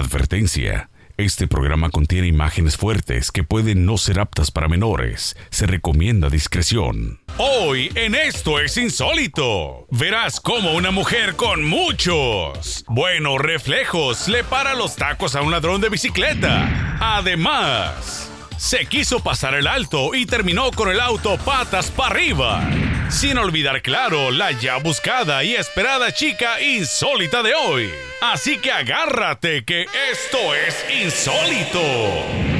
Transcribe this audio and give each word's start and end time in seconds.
Advertencia. 0.00 0.88
Este 1.18 1.46
programa 1.46 1.90
contiene 1.90 2.26
imágenes 2.26 2.78
fuertes 2.78 3.30
que 3.30 3.44
pueden 3.44 3.84
no 3.84 3.98
ser 3.98 4.18
aptas 4.18 4.50
para 4.50 4.66
menores. 4.66 5.36
Se 5.50 5.66
recomienda 5.66 6.30
discreción. 6.30 7.20
Hoy 7.36 7.92
en 7.94 8.14
Esto 8.14 8.58
es 8.58 8.78
Insólito, 8.78 9.86
verás 9.90 10.40
cómo 10.40 10.72
una 10.72 10.90
mujer 10.90 11.36
con 11.36 11.62
muchos 11.62 12.84
buenos 12.88 13.38
reflejos 13.38 14.28
le 14.28 14.42
para 14.42 14.74
los 14.74 14.96
tacos 14.96 15.36
a 15.36 15.42
un 15.42 15.50
ladrón 15.50 15.82
de 15.82 15.90
bicicleta. 15.90 16.96
Además, 16.98 18.30
se 18.56 18.86
quiso 18.86 19.20
pasar 19.20 19.54
el 19.54 19.66
alto 19.66 20.14
y 20.14 20.24
terminó 20.24 20.70
con 20.70 20.88
el 20.88 21.00
auto 21.00 21.36
patas 21.44 21.90
para 21.90 22.14
arriba. 22.14 22.89
Sin 23.10 23.38
olvidar, 23.38 23.82
claro, 23.82 24.30
la 24.30 24.52
ya 24.52 24.76
buscada 24.76 25.42
y 25.42 25.54
esperada 25.54 26.12
chica 26.12 26.60
insólita 26.60 27.42
de 27.42 27.54
hoy. 27.54 27.90
Así 28.20 28.58
que 28.58 28.70
agárrate 28.70 29.64
que 29.64 29.86
esto 30.10 30.54
es 30.54 30.86
insólito. 31.02 32.59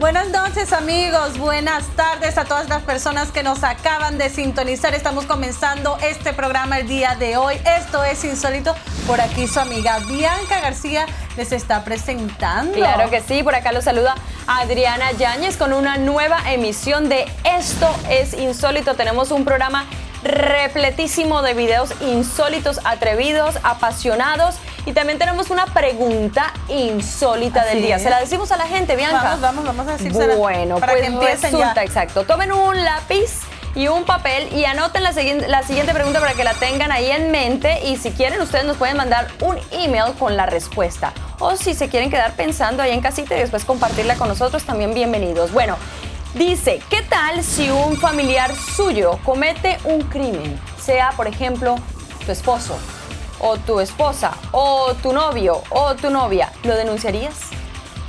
Buenas 0.00 0.30
noches 0.30 0.72
amigos, 0.72 1.36
buenas 1.36 1.86
tardes 1.88 2.38
a 2.38 2.46
todas 2.46 2.70
las 2.70 2.82
personas 2.84 3.30
que 3.32 3.42
nos 3.42 3.62
acaban 3.62 4.16
de 4.16 4.30
sintonizar. 4.30 4.94
Estamos 4.94 5.26
comenzando 5.26 5.98
este 5.98 6.32
programa 6.32 6.78
el 6.78 6.88
día 6.88 7.16
de 7.16 7.36
hoy. 7.36 7.56
Esto 7.78 8.02
es 8.02 8.24
Insólito. 8.24 8.74
Por 9.06 9.20
aquí 9.20 9.46
su 9.46 9.60
amiga 9.60 9.98
Bianca 10.08 10.62
García 10.62 11.04
les 11.36 11.52
está 11.52 11.84
presentando. 11.84 12.72
Claro 12.72 13.10
que 13.10 13.20
sí, 13.20 13.42
por 13.42 13.54
acá 13.54 13.72
lo 13.72 13.82
saluda 13.82 14.14
Adriana 14.46 15.12
Yáñez 15.12 15.58
con 15.58 15.74
una 15.74 15.98
nueva 15.98 16.50
emisión 16.50 17.10
de 17.10 17.30
Esto 17.44 17.94
es 18.08 18.32
Insólito. 18.32 18.94
Tenemos 18.94 19.30
un 19.30 19.44
programa 19.44 19.84
repletísimo 20.22 21.42
de 21.42 21.54
videos 21.54 21.92
insólitos, 22.00 22.80
atrevidos, 22.84 23.56
apasionados. 23.62 24.56
Y 24.86 24.92
también 24.92 25.18
tenemos 25.18 25.50
una 25.50 25.66
pregunta 25.66 26.52
insólita 26.68 27.64
del 27.64 27.82
día. 27.82 27.98
¿Se 27.98 28.08
la 28.10 28.18
decimos 28.20 28.50
a 28.52 28.56
la 28.56 28.66
gente, 28.66 28.96
Bianca? 28.96 29.22
Vamos, 29.22 29.40
vamos, 29.40 29.64
vamos 29.66 29.88
a 29.88 29.92
decírsela. 29.92 30.34
Bueno, 30.36 30.76
para 30.78 30.92
pues 30.92 31.02
que 31.02 31.08
empiecen 31.08 31.52
resulta, 31.52 31.74
ya. 31.76 31.82
exacto. 31.82 32.24
Tomen 32.24 32.52
un 32.52 32.82
lápiz 32.84 33.40
y 33.74 33.86
un 33.88 34.04
papel 34.04 34.48
y 34.52 34.64
anoten 34.64 35.02
la, 35.02 35.12
siguiente- 35.12 35.46
la 35.48 35.62
siguiente 35.62 35.92
pregunta 35.92 36.18
para 36.18 36.32
que 36.32 36.44
la 36.44 36.54
tengan 36.54 36.90
ahí 36.92 37.10
en 37.10 37.30
mente. 37.30 37.80
Y 37.86 37.98
si 37.98 38.10
quieren, 38.10 38.40
ustedes 38.40 38.64
nos 38.64 38.78
pueden 38.78 38.96
mandar 38.96 39.28
un 39.40 39.58
email 39.70 40.14
con 40.18 40.36
la 40.36 40.46
respuesta. 40.46 41.12
O 41.38 41.56
si 41.56 41.74
se 41.74 41.88
quieren 41.88 42.10
quedar 42.10 42.32
pensando 42.32 42.82
ahí 42.82 42.90
en 42.92 43.00
casita 43.00 43.36
y 43.36 43.40
después 43.40 43.64
compartirla 43.64 44.14
con 44.16 44.28
nosotros, 44.28 44.64
también 44.64 44.92
bienvenidos. 44.94 45.52
Bueno, 45.52 45.76
dice, 46.34 46.80
¿qué 46.90 47.02
tal 47.02 47.42
si 47.42 47.70
un 47.70 47.96
familiar 47.96 48.54
suyo 48.54 49.18
comete 49.24 49.78
un 49.84 50.02
crimen? 50.02 50.58
Sea, 50.80 51.10
por 51.16 51.26
ejemplo, 51.26 51.76
tu 52.24 52.32
esposo, 52.32 52.78
o 53.40 53.56
tu 53.56 53.80
esposa, 53.80 54.32
o 54.52 54.94
tu 55.02 55.12
novio, 55.12 55.62
o 55.70 55.94
tu 55.94 56.10
novia. 56.10 56.52
¿Lo 56.64 56.74
denunciarías? 56.76 57.34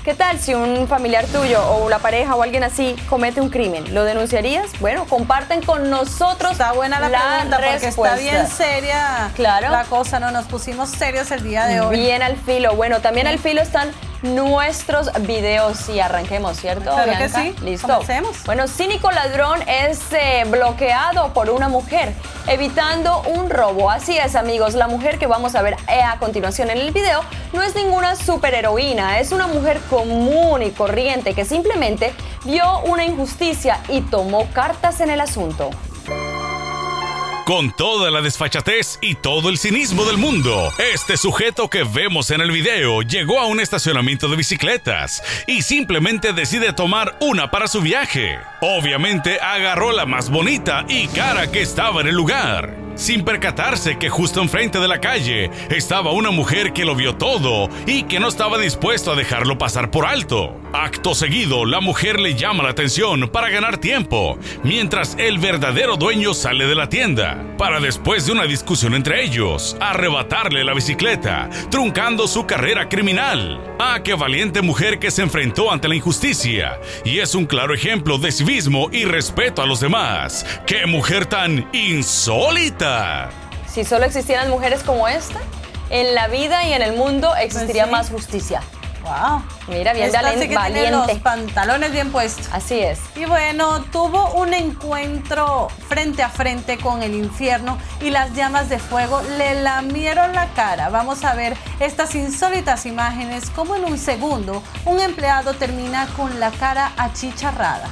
¿Qué 0.04 0.16
tal 0.16 0.40
si 0.40 0.56
un 0.56 0.88
familiar 0.88 1.28
tuyo 1.28 1.64
o 1.64 1.88
la 1.88 2.00
pareja 2.00 2.36
o 2.36 2.42
alguien 2.42 2.64
así 2.64 2.96
comete 3.08 3.40
un 3.40 3.50
crimen? 3.50 3.94
¿Lo 3.94 4.04
denunciarías? 4.04 4.72
Bueno, 4.80 5.06
comparten 5.06 5.62
con 5.62 5.92
nosotros. 5.92 6.54
Está 6.54 6.72
buena 6.72 7.00
la, 7.00 7.08
pregunta 7.10 7.60
porque 7.72 7.88
está 7.88 8.16
bien 8.16 8.48
seria 8.48 9.30
Claro. 9.36 9.70
la 9.70 9.84
cosa, 9.84 10.20
¿no? 10.20 10.32
Nos 10.32 10.46
pusimos 10.46 10.90
serios 10.90 11.30
el 11.30 11.44
día 11.44 11.68
de 11.68 11.82
hoy. 11.82 12.00
Bien 12.00 12.24
al 12.24 12.36
filo. 12.36 12.74
Bueno, 12.76 13.00
también 13.02 13.28
al 13.28 13.38
filo 13.38 13.62
están 13.62 13.92
nuestros 14.22 15.12
videos 15.22 15.90
y 15.90 16.00
arranquemos, 16.00 16.58
¿cierto? 16.58 16.92
Claro 16.92 17.14
que 17.18 17.30
sí. 17.30 17.56
Listo. 17.64 17.88
Comencemos. 17.88 18.44
Bueno, 18.46 18.68
cínico 18.68 19.12
ladrón 19.12 19.62
es 19.68 20.00
eh, 20.12 20.44
bloqueado 20.48 21.34
por 21.34 21.50
una 21.50 21.70
mujer, 21.70 22.14
evitando 22.48 23.22
un 23.24 23.50
robo. 23.50 23.90
Así 23.90 24.18
es, 24.18 24.36
amigos. 24.36 24.74
La 24.76 24.88
mujer 24.88 25.18
que 25.18 25.28
vamos 25.28 25.56
a 25.56 25.62
ver 25.62 25.76
eh, 25.88 26.02
a 26.02 26.20
continuación 26.20 26.70
en 26.70 26.78
el 26.78 26.92
video 26.92 27.22
no 27.54 27.64
es 27.64 27.76
ninguna 27.76 28.16
superheroína, 28.16 29.20
es 29.20 29.32
una 29.32 29.48
mujer 29.48 29.80
común 29.90 30.62
y 30.64 30.72
corriente 30.72 31.34
que 31.34 31.46
simplemente 31.46 32.14
vio 32.46 32.80
una 32.82 33.06
injusticia 33.06 33.80
y 33.88 34.02
tomó 34.02 34.48
cartas 34.54 35.02
en 35.02 35.10
el 35.10 35.22
asunto. 35.22 35.70
Con 37.52 37.70
toda 37.70 38.10
la 38.12 38.22
desfachatez 38.22 38.98
y 39.02 39.16
todo 39.16 39.50
el 39.50 39.58
cinismo 39.58 40.06
del 40.06 40.18
mundo, 40.18 40.72
este 40.94 41.18
sujeto 41.18 41.70
que 41.70 41.84
vemos 41.84 42.32
en 42.32 42.40
el 42.40 42.50
video 42.50 43.02
llegó 43.02 43.42
a 43.42 43.48
un 43.48 43.60
estacionamiento 43.60 44.30
de 44.30 44.38
bicicletas 44.38 45.22
y 45.48 45.62
simplemente 45.62 46.32
decide 46.32 46.72
tomar 46.72 47.18
una 47.20 47.52
para 47.52 47.68
su 47.68 47.82
viaje. 47.82 48.40
Obviamente 48.62 49.42
agarró 49.42 49.92
la 49.92 50.06
más 50.06 50.30
bonita 50.30 50.86
y 50.88 51.10
cara 51.10 51.52
que 51.52 51.62
estaba 51.62 52.00
en 52.00 52.08
el 52.08 52.16
lugar, 52.16 52.74
sin 52.96 53.24
percatarse 53.24 53.98
que 53.98 54.10
justo 54.10 54.42
enfrente 54.42 54.80
de 54.80 54.88
la 54.88 55.00
calle 55.00 55.50
estaba 55.70 56.12
una 56.12 56.32
mujer 56.32 56.74
que 56.74 56.86
lo 56.86 56.96
vio 56.96 57.16
todo 57.16 57.70
y 57.86 58.04
que 58.04 58.20
no 58.20 58.28
estaba 58.28 58.58
dispuesto 58.58 59.12
a 59.12 59.16
dejarlo 59.16 59.58
pasar 59.58 59.92
por 59.92 60.06
alto. 60.06 60.56
Acto 60.74 61.16
seguido, 61.16 61.66
la 61.66 61.82
mujer 61.82 62.20
le 62.20 62.36
llama 62.36 62.64
la 62.64 62.70
atención 62.70 63.30
para 63.30 63.50
ganar 63.50 63.78
tiempo, 63.78 64.38
mientras 64.64 65.16
el 65.20 65.38
verdadero 65.38 65.98
dueño 65.98 66.34
sale 66.34 66.66
de 66.66 66.76
la 66.76 66.88
tienda, 66.88 67.44
para 67.58 67.80
después 67.80 68.26
de 68.26 68.32
una 68.32 68.44
discusión 68.44 68.94
entre 68.94 69.24
ellos, 69.24 69.76
arrebatarle 69.82 70.64
la 70.64 70.74
bicicleta, 70.74 71.50
truncando 71.70 72.28
su 72.28 72.46
carrera 72.46 72.88
criminal. 72.88 73.60
Ah, 73.80 74.00
qué 74.04 74.14
valiente 74.14 74.62
mujer 74.62 75.00
que 75.00 75.12
se 75.12 75.24
enfrentó 75.24 75.72
ante 75.72 75.90
la 75.90 75.96
injusticia, 75.96 76.80
y 77.04 77.20
es 77.20 77.36
un 77.36 77.46
claro 77.46 77.74
ejemplo 77.74 78.18
de 78.18 78.32
civismo 78.32 78.90
y 78.92 79.04
respeto 79.04 79.62
a 79.62 79.66
los 79.66 79.82
demás. 79.82 80.46
¡Qué 80.66 80.86
mujer 80.86 81.26
tan 81.26 81.68
insólita! 81.74 82.91
Si 83.68 83.86
solo 83.86 84.06
existieran 84.06 84.50
mujeres 84.50 84.84
como 84.84 85.08
esta, 85.08 85.40
en 85.90 86.14
la 86.16 86.28
vida 86.28 86.64
y 86.66 86.74
en 86.74 86.82
el 86.82 86.94
mundo 86.94 87.36
existiría 87.36 87.84
Pues 87.88 88.08
sí. 88.08 88.12
más 88.14 88.22
justicia. 88.22 88.62
Wow. 89.04 89.42
Mira, 89.68 89.94
bien 89.94 90.08
Esta 90.08 90.32
sí 90.34 90.48
que 90.48 90.58
tiene 90.58 90.92
los 90.92 91.10
pantalones 91.20 91.92
bien 91.92 92.12
puestos. 92.12 92.48
Así 92.52 92.80
es. 92.80 93.00
Y 93.16 93.26
bueno, 93.26 93.82
tuvo 93.86 94.32
un 94.34 94.54
encuentro 94.54 95.70
frente 95.90 96.22
a 96.22 96.30
frente 96.30 96.78
con 96.78 97.02
el 97.02 97.16
infierno 97.16 97.78
y 98.00 98.12
las 98.12 98.34
llamas 98.36 98.70
de 98.70 98.78
fuego 98.78 99.22
le 99.38 99.62
lamieron 99.62 100.34
la 100.34 100.48
cara. 100.50 100.90
Vamos 100.90 101.24
a 101.24 101.34
ver 101.34 101.58
estas 101.80 102.14
insólitas 102.14 102.86
imágenes, 102.86 103.50
como 103.50 103.76
en 103.76 103.86
un 103.86 103.98
segundo 103.98 104.62
un 104.86 105.00
empleado 105.00 105.54
termina 105.56 106.08
con 106.16 106.40
la 106.40 106.52
cara 106.52 106.92
achicharrada. 106.98 107.90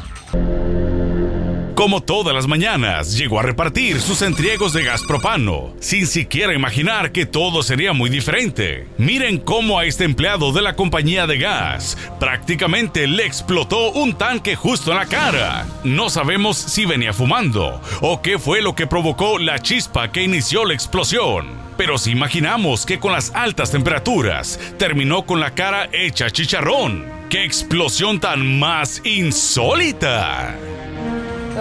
Como 1.79 2.01
todas 2.01 2.35
las 2.35 2.45
mañanas, 2.45 3.17
llegó 3.17 3.40
a 3.40 3.44
repartir 3.44 4.01
sus 4.01 4.22
entriegos 4.22 4.73
de 4.73 4.84
gas 4.84 5.01
propano, 5.01 5.73
sin 5.79 6.07
siquiera 6.07 6.53
imaginar 6.53 7.13
que 7.13 7.25
todo 7.25 7.63
sería 7.63 7.94
muy 7.94 8.09
diferente. 8.09 8.85
Miren 8.97 9.38
cómo 9.38 9.79
a 9.79 9.85
este 9.85 10.03
empleado 10.03 10.51
de 10.51 10.62
la 10.62 10.75
compañía 10.75 11.25
de 11.25 11.38
gas 11.38 11.97
prácticamente 12.19 13.07
le 13.07 13.25
explotó 13.25 13.91
un 13.91 14.13
tanque 14.13 14.57
justo 14.57 14.91
en 14.91 14.97
la 14.97 15.06
cara. 15.06 15.66
No 15.85 16.09
sabemos 16.09 16.57
si 16.57 16.85
venía 16.85 17.13
fumando 17.13 17.79
o 18.01 18.22
qué 18.22 18.38
fue 18.38 18.61
lo 18.61 18.75
que 18.75 18.85
provocó 18.85 19.40
la 19.40 19.59
chispa 19.59 20.11
que 20.11 20.23
inició 20.23 20.66
la 20.66 20.73
explosión. 20.73 21.47
Pero 21.78 21.97
si 21.97 22.11
imaginamos 22.11 22.85
que 22.85 23.00
con 23.00 23.13
las 23.13 23.34
altas 23.34 23.72
temperaturas 23.72 24.59
terminó 24.78 25.25
con 25.25 25.40
la 25.40 25.51
cara 25.56 25.88
hecha 25.94 26.29
chicharrón, 26.29 27.06
¡qué 27.29 27.46
explosión 27.46 28.19
tan 28.19 28.59
más 28.59 29.01
insólita! 29.06 30.57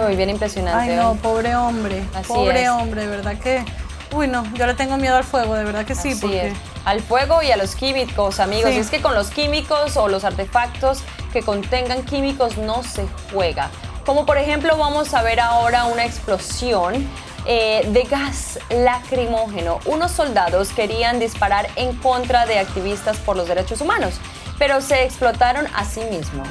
Uy, 0.07 0.15
bien 0.15 0.29
impresionante. 0.29 0.91
Ay, 0.91 0.97
no, 0.97 1.13
¿eh? 1.13 1.19
pobre 1.21 1.55
hombre. 1.55 2.03
Así 2.13 2.27
pobre 2.27 2.63
es. 2.63 2.69
hombre, 2.69 3.01
de 3.01 3.07
verdad 3.07 3.37
que. 3.37 3.63
Uy, 4.11 4.27
no, 4.27 4.43
yo 4.55 4.65
le 4.65 4.73
tengo 4.73 4.97
miedo 4.97 5.15
al 5.15 5.23
fuego, 5.23 5.53
de 5.53 5.63
verdad 5.63 5.85
que 5.85 5.95
sí, 5.95 6.11
Así 6.11 6.21
porque. 6.21 6.47
es. 6.47 6.53
Al 6.85 7.01
fuego 7.01 7.43
y 7.43 7.51
a 7.51 7.57
los 7.57 7.75
químicos, 7.75 8.39
amigos. 8.39 8.71
Sí. 8.71 8.77
Y 8.77 8.79
es 8.79 8.89
que 8.89 9.01
con 9.01 9.13
los 9.13 9.29
químicos 9.29 9.97
o 9.97 10.07
los 10.07 10.23
artefactos 10.23 11.03
que 11.31 11.41
contengan 11.41 12.03
químicos 12.03 12.57
no 12.57 12.83
se 12.83 13.05
juega. 13.31 13.69
Como 14.05 14.25
por 14.25 14.37
ejemplo 14.37 14.75
vamos 14.77 15.13
a 15.13 15.21
ver 15.21 15.39
ahora 15.39 15.85
una 15.85 16.05
explosión 16.05 17.07
eh, 17.45 17.87
de 17.91 18.03
gas 18.03 18.59
lacrimógeno. 18.69 19.79
Unos 19.85 20.11
soldados 20.11 20.69
querían 20.69 21.19
disparar 21.19 21.67
en 21.75 21.95
contra 21.97 22.45
de 22.45 22.59
activistas 22.59 23.17
por 23.17 23.37
los 23.37 23.47
derechos 23.47 23.81
humanos, 23.81 24.15
pero 24.57 24.81
se 24.81 25.03
explotaron 25.03 25.67
a 25.75 25.85
sí 25.85 26.01
mismos. 26.11 26.47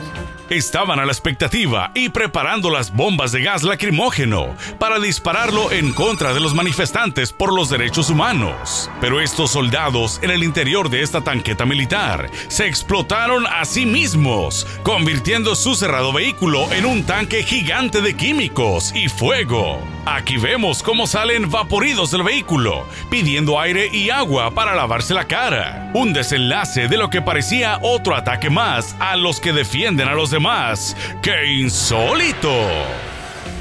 Estaban 0.51 0.99
a 0.99 1.05
la 1.05 1.13
expectativa 1.13 1.91
y 1.95 2.09
preparando 2.09 2.71
las 2.71 2.95
bombas 2.95 3.33
de 3.33 3.43
gas 3.43 3.65
lacrimógeno 3.65 4.55
para 4.79 4.99
dispararlo 4.99 5.71
en 5.71 5.93
contra 5.93 6.33
de 6.33 6.41
los 6.41 6.55
manifestantes 6.55 7.35
por 7.35 7.53
los 7.53 7.69
derechos 7.69 8.09
humanos. 8.09 8.91
Pero 8.99 9.21
estos 9.21 9.51
soldados 9.51 10.19
en 10.23 10.31
el 10.31 10.43
interior 10.43 10.89
de 10.89 11.03
esta 11.03 11.21
tanqueta 11.21 11.67
militar 11.67 12.31
se 12.49 12.67
explotaron 12.67 13.47
a 13.47 13.67
sí 13.67 13.85
mismos, 13.85 14.67
convirtiendo 14.85 15.55
su 15.55 15.75
cerrado 15.75 16.15
vehículo 16.15 16.73
en 16.73 16.87
un 16.87 17.05
tanque 17.05 17.43
gigante 17.43 18.01
de 18.01 18.17
químicos 18.17 18.95
y 18.95 19.11
fuego. 19.11 19.98
Aquí 20.11 20.39
vemos 20.39 20.83
cómo 20.83 21.07
salen 21.07 21.51
vaporidos 21.51 22.11
del 22.11 22.23
vehículo, 22.23 22.87
pidiendo 23.11 23.61
aire 23.61 23.89
y 23.93 24.09
agua 24.09 24.51
para 24.53 24.75
lavarse 24.75 25.13
la 25.13 25.27
cara. 25.27 25.91
Un 25.93 26.15
desenlace 26.15 26.89
de 26.89 26.97
lo 26.97 27.11
que 27.11 27.21
parecía 27.21 27.79
otro 27.83 28.17
ataque 28.17 28.49
más 28.49 28.97
a 29.01 29.17
los 29.17 29.39
que 29.39 29.53
defienden 29.53 30.09
a 30.09 30.15
los 30.15 30.31
demás. 30.31 30.97
¡Qué 31.21 31.53
insólito! 31.53 32.51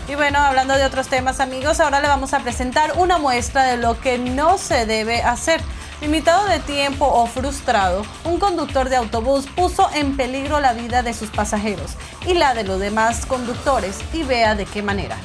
Y 0.08 0.16
bueno, 0.16 0.40
hablando 0.40 0.74
de 0.76 0.86
otros 0.86 1.10
temas, 1.10 1.42
amigos, 1.42 1.82
ahora 1.82 2.00
le 2.00 2.08
vamos 2.08 2.34
a 2.34 2.40
presentar 2.40 2.94
una 2.96 3.18
muestra 3.18 3.66
de 3.66 3.76
lo 3.76 4.00
que 4.00 4.18
no 4.18 4.58
se 4.58 4.86
debe 4.86 5.22
hacer. 5.24 5.60
Limitado 6.00 6.48
de 6.48 6.60
tiempo 6.60 7.06
o 7.06 7.28
frustrado, 7.28 8.06
un 8.24 8.40
conductor 8.40 8.88
de 8.88 8.96
autobús 8.96 9.48
puso 9.54 9.90
en 9.94 10.16
peligro 10.16 10.62
la 10.62 10.72
vida 10.72 11.04
de 11.04 11.14
sus 11.14 11.30
pasajeros 11.30 11.96
y 12.26 12.36
la 12.36 12.54
de 12.54 12.64
los 12.64 12.80
demás 12.80 13.26
conductores 13.26 14.00
y 14.14 14.24
vea 14.24 14.56
de 14.56 14.66
qué 14.66 14.82
manera. 14.82 15.18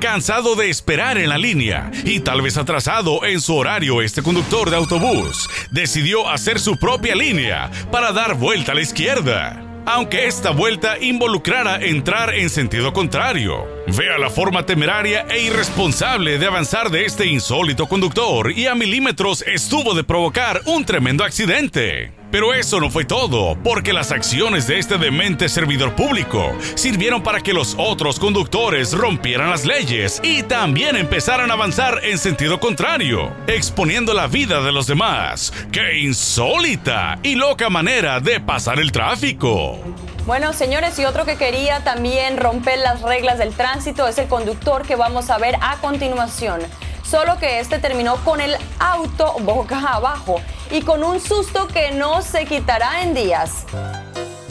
Cansado 0.00 0.56
de 0.56 0.70
esperar 0.70 1.18
en 1.18 1.28
la 1.28 1.38
línea 1.38 1.90
y 2.04 2.20
tal 2.20 2.42
vez 2.42 2.56
atrasado 2.56 3.24
en 3.24 3.40
su 3.40 3.56
horario, 3.56 4.02
este 4.02 4.22
conductor 4.22 4.70
de 4.70 4.76
autobús 4.76 5.48
decidió 5.70 6.28
hacer 6.28 6.60
su 6.60 6.76
propia 6.76 7.14
línea 7.14 7.70
para 7.90 8.12
dar 8.12 8.34
vuelta 8.34 8.72
a 8.72 8.74
la 8.74 8.82
izquierda 8.82 9.62
aunque 9.86 10.26
esta 10.26 10.50
vuelta 10.50 10.98
involucrara 10.98 11.76
entrar 11.76 12.34
en 12.34 12.50
sentido 12.50 12.92
contrario. 12.92 13.66
Vea 13.88 14.18
la 14.18 14.30
forma 14.30 14.66
temeraria 14.66 15.26
e 15.30 15.42
irresponsable 15.42 16.38
de 16.38 16.46
avanzar 16.46 16.90
de 16.90 17.04
este 17.04 17.26
insólito 17.26 17.86
conductor 17.86 18.50
y 18.50 18.66
a 18.66 18.74
milímetros 18.74 19.44
estuvo 19.46 19.94
de 19.94 20.02
provocar 20.02 20.60
un 20.64 20.84
tremendo 20.84 21.22
accidente. 21.22 22.12
Pero 22.32 22.52
eso 22.52 22.80
no 22.80 22.90
fue 22.90 23.04
todo, 23.04 23.56
porque 23.62 23.92
las 23.92 24.10
acciones 24.10 24.66
de 24.66 24.80
este 24.80 24.98
demente 24.98 25.48
servidor 25.48 25.94
público 25.94 26.52
sirvieron 26.74 27.22
para 27.22 27.40
que 27.40 27.52
los 27.52 27.76
otros 27.78 28.18
conductores 28.18 28.92
rompieran 28.92 29.50
las 29.50 29.64
leyes 29.64 30.20
y 30.24 30.42
también 30.42 30.96
empezaran 30.96 31.52
a 31.52 31.54
avanzar 31.54 32.00
en 32.02 32.18
sentido 32.18 32.58
contrario, 32.58 33.32
exponiendo 33.46 34.12
la 34.14 34.26
vida 34.26 34.62
de 34.62 34.72
los 34.72 34.88
demás. 34.88 35.52
¡Qué 35.70 36.00
insólita 36.00 37.20
y 37.22 37.36
loca 37.36 37.70
manera 37.70 38.18
de 38.18 38.40
pasar 38.40 38.80
el 38.80 38.90
tráfico! 38.90 39.78
Bueno, 40.26 40.52
señores, 40.52 40.98
y 40.98 41.04
otro 41.04 41.24
que 41.24 41.36
quería 41.36 41.84
también 41.84 42.36
romper 42.36 42.80
las 42.80 43.00
reglas 43.00 43.38
del 43.38 43.54
tránsito 43.54 44.06
es 44.08 44.18
el 44.18 44.26
conductor 44.26 44.86
que 44.86 44.96
vamos 44.96 45.30
a 45.30 45.38
ver 45.38 45.56
a 45.60 45.76
continuación 45.76 46.60
solo 47.06 47.38
que 47.38 47.60
este 47.60 47.78
terminó 47.78 48.16
con 48.24 48.40
el 48.40 48.56
auto 48.78 49.36
boca 49.40 49.78
abajo 49.78 50.40
y 50.70 50.82
con 50.82 51.04
un 51.04 51.20
susto 51.20 51.68
que 51.68 51.92
no 51.92 52.20
se 52.22 52.44
quitará 52.44 53.02
en 53.02 53.14
días. 53.14 53.64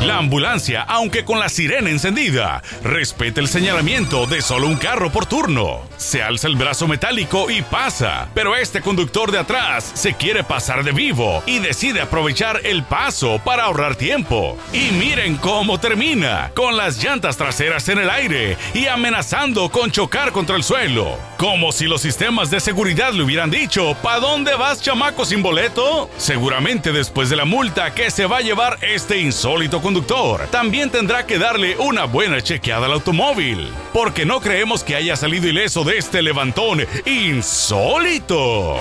La 0.05 0.19
ambulancia, 0.19 0.83
aunque 0.83 1.25
con 1.25 1.39
la 1.39 1.49
sirena 1.49 1.89
encendida, 1.89 2.61
respeta 2.83 3.41
el 3.41 3.47
señalamiento 3.47 4.27
de 4.27 4.43
solo 4.43 4.67
un 4.67 4.75
carro 4.75 5.11
por 5.11 5.25
turno. 5.25 5.81
Se 5.97 6.21
alza 6.21 6.47
el 6.47 6.57
brazo 6.57 6.87
metálico 6.87 7.49
y 7.49 7.63
pasa, 7.63 8.27
pero 8.35 8.55
este 8.55 8.81
conductor 8.81 9.31
de 9.31 9.39
atrás 9.39 9.91
se 9.95 10.13
quiere 10.13 10.43
pasar 10.43 10.83
de 10.83 10.91
vivo 10.91 11.41
y 11.47 11.57
decide 11.57 12.01
aprovechar 12.01 12.61
el 12.65 12.83
paso 12.83 13.41
para 13.43 13.63
ahorrar 13.63 13.95
tiempo. 13.95 14.59
Y 14.73 14.91
miren 14.91 15.37
cómo 15.37 15.79
termina, 15.79 16.51
con 16.53 16.77
las 16.77 17.03
llantas 17.03 17.37
traseras 17.37 17.89
en 17.89 17.97
el 17.97 18.11
aire 18.11 18.59
y 18.75 18.85
amenazando 18.85 19.69
con 19.69 19.89
chocar 19.89 20.31
contra 20.31 20.55
el 20.55 20.63
suelo. 20.63 21.17
Como 21.37 21.71
si 21.71 21.85
los 21.85 22.01
sistemas 22.01 22.51
de 22.51 22.59
seguridad 22.59 23.11
le 23.11 23.23
hubieran 23.23 23.49
dicho, 23.49 23.97
¿pa 24.03 24.19
dónde 24.19 24.53
vas 24.53 24.83
chamaco 24.83 25.25
sin 25.25 25.41
boleto? 25.41 26.11
Seguramente 26.17 26.91
después 26.91 27.31
de 27.31 27.37
la 27.37 27.45
multa 27.45 27.95
que 27.95 28.11
se 28.11 28.27
va 28.27 28.37
a 28.37 28.41
llevar 28.41 28.77
este 28.83 29.17
insólito 29.17 29.81
conductor 29.81 29.94
también 30.51 30.89
tendrá 30.89 31.25
que 31.25 31.39
darle 31.39 31.77
una 31.77 32.03
buena 32.03 32.41
chequeada 32.41 32.87
al 32.87 32.93
automóvil, 32.93 33.71
porque 33.93 34.25
no 34.25 34.41
creemos 34.41 34.83
que 34.83 34.95
haya 34.95 35.15
salido 35.15 35.47
ileso 35.47 35.85
de 35.85 35.97
este 35.97 36.21
levantón 36.21 36.85
insólito. 37.05 38.77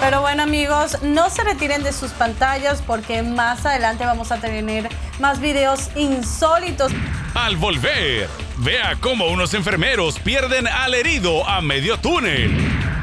Pero 0.00 0.22
bueno 0.22 0.42
amigos, 0.42 1.00
no 1.02 1.30
se 1.30 1.44
retiren 1.44 1.84
de 1.84 1.92
sus 1.92 2.10
pantallas 2.10 2.82
porque 2.84 3.22
más 3.22 3.64
adelante 3.64 4.04
vamos 4.04 4.32
a 4.32 4.40
tener 4.40 4.88
más 5.20 5.40
videos 5.40 5.90
insólitos. 5.94 6.90
Al 7.34 7.56
volver, 7.56 8.28
vea 8.56 8.96
cómo 9.00 9.26
unos 9.28 9.54
enfermeros 9.54 10.18
pierden 10.18 10.66
al 10.66 10.94
herido 10.94 11.48
a 11.48 11.60
medio 11.60 11.96
túnel. 11.98 12.50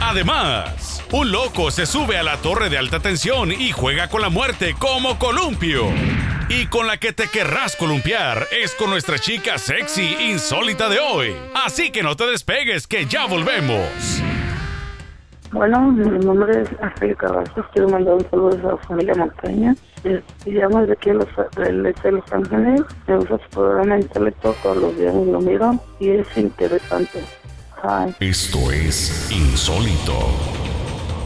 Además, 0.02 1.02
un 1.12 1.32
loco 1.32 1.72
se 1.72 1.86
sube 1.86 2.18
a 2.18 2.24
la 2.24 2.38
torre 2.38 2.70
de 2.70 2.78
alta 2.78 3.00
tensión 3.00 3.54
y 3.54 3.72
juega 3.72 4.10
con 4.10 4.22
la 4.22 4.30
muerte 4.30 4.76
como 4.78 5.18
columpio. 5.18 5.88
Y 6.50 6.68
con 6.68 6.88
la 6.88 6.98
que 6.98 7.12
te 7.12 7.28
querrás 7.28 7.76
columpiar 7.76 8.48
es 8.64 8.74
con 8.76 8.90
nuestra 8.90 9.20
chica 9.20 9.58
sexy 9.58 10.16
insólita 10.32 10.88
de 10.88 10.98
hoy. 11.00 11.36
Así 11.66 11.92
que 11.92 12.04
no 12.04 12.16
te 12.16 12.26
despegues, 12.26 12.88
que 12.88 13.06
ya 13.06 13.26
volvemos. 13.26 14.22
Bueno, 15.52 15.92
mi 15.92 16.26
nombre 16.26 16.62
es 16.62 16.70
Ángel 16.82 17.18
Cavazos. 17.18 17.66
Quiero 17.74 17.90
mandar 17.90 18.14
un 18.14 18.30
saludo 18.30 18.70
a 18.70 18.72
la 18.72 18.78
familia 18.78 19.16
Montaña. 19.16 19.76
Llamo 20.46 20.80
desde 20.82 20.94
aquí 20.94 21.10
los, 21.12 21.28
de 21.58 22.12
Los 22.12 22.32
Ángeles. 22.32 22.82
Me 23.08 23.18
gusta 23.18 23.38
su 23.40 23.50
programa 23.50 24.00
insólito 24.00 24.56
todos 24.64 24.78
los 24.78 24.98
días 24.98 25.14
lo 25.14 25.42
miro 25.42 25.78
y 26.00 26.10
es 26.12 26.28
interesante. 26.38 27.24
Esto 28.20 28.72
es 28.72 29.30
insólito. 29.32 30.67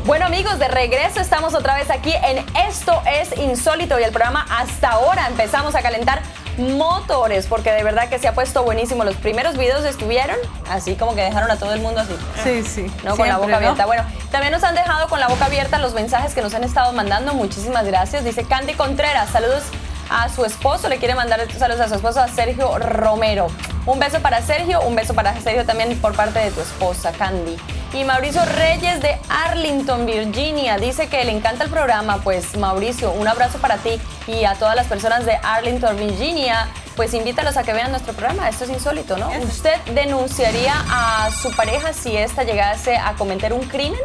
Bueno 0.05 0.25
amigos, 0.25 0.57
de 0.57 0.67
regreso 0.67 1.21
estamos 1.21 1.53
otra 1.53 1.75
vez 1.75 1.91
aquí 1.91 2.11
en 2.23 2.43
Esto 2.67 3.03
es 3.05 3.37
Insólito 3.37 3.99
y 3.99 4.03
el 4.03 4.09
programa 4.09 4.47
hasta 4.49 4.89
ahora 4.89 5.27
empezamos 5.27 5.75
a 5.75 5.83
calentar 5.83 6.23
motores 6.57 7.45
porque 7.45 7.71
de 7.71 7.83
verdad 7.83 8.09
que 8.09 8.17
se 8.17 8.27
ha 8.27 8.33
puesto 8.33 8.63
buenísimo. 8.63 9.03
Los 9.03 9.15
primeros 9.15 9.57
videos 9.57 9.85
estuvieron 9.85 10.37
así 10.67 10.95
como 10.95 11.13
que 11.13 11.21
dejaron 11.21 11.51
a 11.51 11.57
todo 11.57 11.73
el 11.73 11.81
mundo 11.81 12.01
así. 12.01 12.15
Sí, 12.43 12.63
sí. 12.63 12.91
No, 13.03 13.15
con 13.15 13.27
la 13.27 13.37
boca 13.37 13.57
abierta. 13.57 13.85
Bueno, 13.85 14.03
también 14.31 14.51
nos 14.51 14.63
han 14.63 14.73
dejado 14.73 15.07
con 15.07 15.19
la 15.19 15.27
boca 15.27 15.45
abierta 15.45 15.77
los 15.77 15.93
mensajes 15.93 16.33
que 16.33 16.41
nos 16.41 16.55
han 16.55 16.63
estado 16.63 16.91
mandando. 16.93 17.35
Muchísimas 17.35 17.85
gracias. 17.85 18.23
Dice 18.23 18.43
Candy 18.43 18.73
Contreras, 18.73 19.29
saludos 19.29 19.65
a 20.09 20.29
su 20.29 20.43
esposo, 20.45 20.89
le 20.89 20.97
quiere 20.97 21.13
mandar 21.13 21.45
saludos 21.59 21.81
a 21.81 21.87
su 21.87 21.95
esposo, 21.95 22.21
a 22.21 22.27
Sergio 22.27 22.79
Romero. 22.79 23.47
Un 23.85 23.97
beso 23.99 24.19
para 24.19 24.41
Sergio, 24.41 24.81
un 24.81 24.95
beso 24.95 25.15
para 25.15 25.39
Sergio 25.41 25.65
también 25.65 25.97
por 25.99 26.15
parte 26.15 26.37
de 26.37 26.51
tu 26.51 26.61
esposa, 26.61 27.11
Candy. 27.11 27.57
Y 27.93 28.03
Mauricio 28.03 28.45
Reyes 28.45 29.01
de 29.01 29.17
Arlington, 29.27 30.05
Virginia, 30.05 30.77
dice 30.77 31.07
que 31.07 31.23
le 31.25 31.31
encanta 31.31 31.63
el 31.63 31.69
programa. 31.71 32.19
Pues 32.23 32.55
Mauricio, 32.57 33.11
un 33.11 33.27
abrazo 33.27 33.57
para 33.57 33.77
ti 33.77 33.99
y 34.27 34.45
a 34.45 34.53
todas 34.53 34.75
las 34.75 34.85
personas 34.85 35.25
de 35.25 35.33
Arlington, 35.41 35.97
Virginia. 35.97 36.69
Pues 36.95 37.13
invítalos 37.15 37.57
a 37.57 37.63
que 37.63 37.73
vean 37.73 37.89
nuestro 37.89 38.13
programa. 38.13 38.47
Esto 38.47 38.65
es 38.65 38.69
insólito, 38.69 39.17
¿no? 39.17 39.29
¿Usted 39.41 39.75
denunciaría 39.95 40.73
a 40.89 41.31
su 41.31 41.51
pareja 41.55 41.91
si 41.91 42.15
ésta 42.15 42.43
llegase 42.43 42.97
a 42.97 43.13
cometer 43.13 43.51
un 43.51 43.61
crimen? 43.61 43.99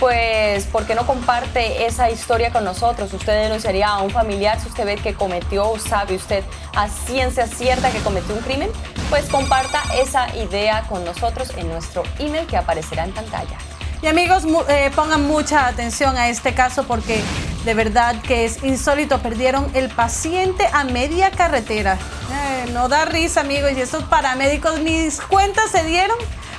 pues, 0.00 0.64
¿por 0.64 0.86
qué 0.86 0.94
no 0.94 1.06
comparte 1.06 1.84
esa 1.84 2.10
historia 2.10 2.50
con 2.50 2.64
nosotros? 2.64 3.12
¿Usted 3.12 3.42
denunciaría 3.42 3.86
a 3.86 4.00
un 4.00 4.10
familiar 4.10 4.58
si 4.58 4.68
usted 4.68 4.86
ve 4.86 4.96
que 4.96 5.12
cometió 5.12 5.70
o 5.70 5.78
sabe 5.78 6.16
usted 6.16 6.42
a 6.74 6.88
ciencia 6.88 7.46
cierta 7.46 7.90
que 7.90 7.98
cometió 7.98 8.34
un 8.34 8.40
crimen? 8.40 8.70
Pues 9.10 9.28
comparta 9.28 9.82
esa 9.96 10.34
idea 10.36 10.84
con 10.88 11.04
nosotros 11.04 11.50
en 11.56 11.68
nuestro 11.68 12.04
email 12.18 12.46
que 12.46 12.56
aparecerá 12.56 13.04
en 13.04 13.12
pantalla. 13.12 13.58
Y 14.02 14.06
amigos, 14.06 14.44
eh, 14.68 14.90
pongan 14.94 15.26
mucha 15.26 15.66
atención 15.66 16.16
a 16.16 16.28
este 16.28 16.54
caso 16.54 16.84
porque 16.84 17.20
de 17.64 17.74
verdad 17.74 18.14
que 18.22 18.44
es 18.44 18.62
insólito. 18.62 19.18
Perdieron 19.18 19.68
el 19.74 19.90
paciente 19.90 20.66
a 20.72 20.84
media 20.84 21.32
carretera. 21.32 21.98
Eh, 22.32 22.70
no 22.72 22.88
da 22.88 23.04
risa, 23.04 23.40
amigos. 23.40 23.72
Y 23.76 23.80
estos 23.80 24.04
paramédicos, 24.04 24.78
mis 24.80 25.20
cuentas 25.20 25.70
se 25.70 25.84
dieron. 25.84 26.16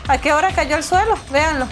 ¿A 0.08 0.18
qué 0.18 0.34
hora 0.34 0.52
cayó 0.54 0.76
el 0.76 0.84
suelo? 0.84 1.16
Véanlo. 1.32 1.68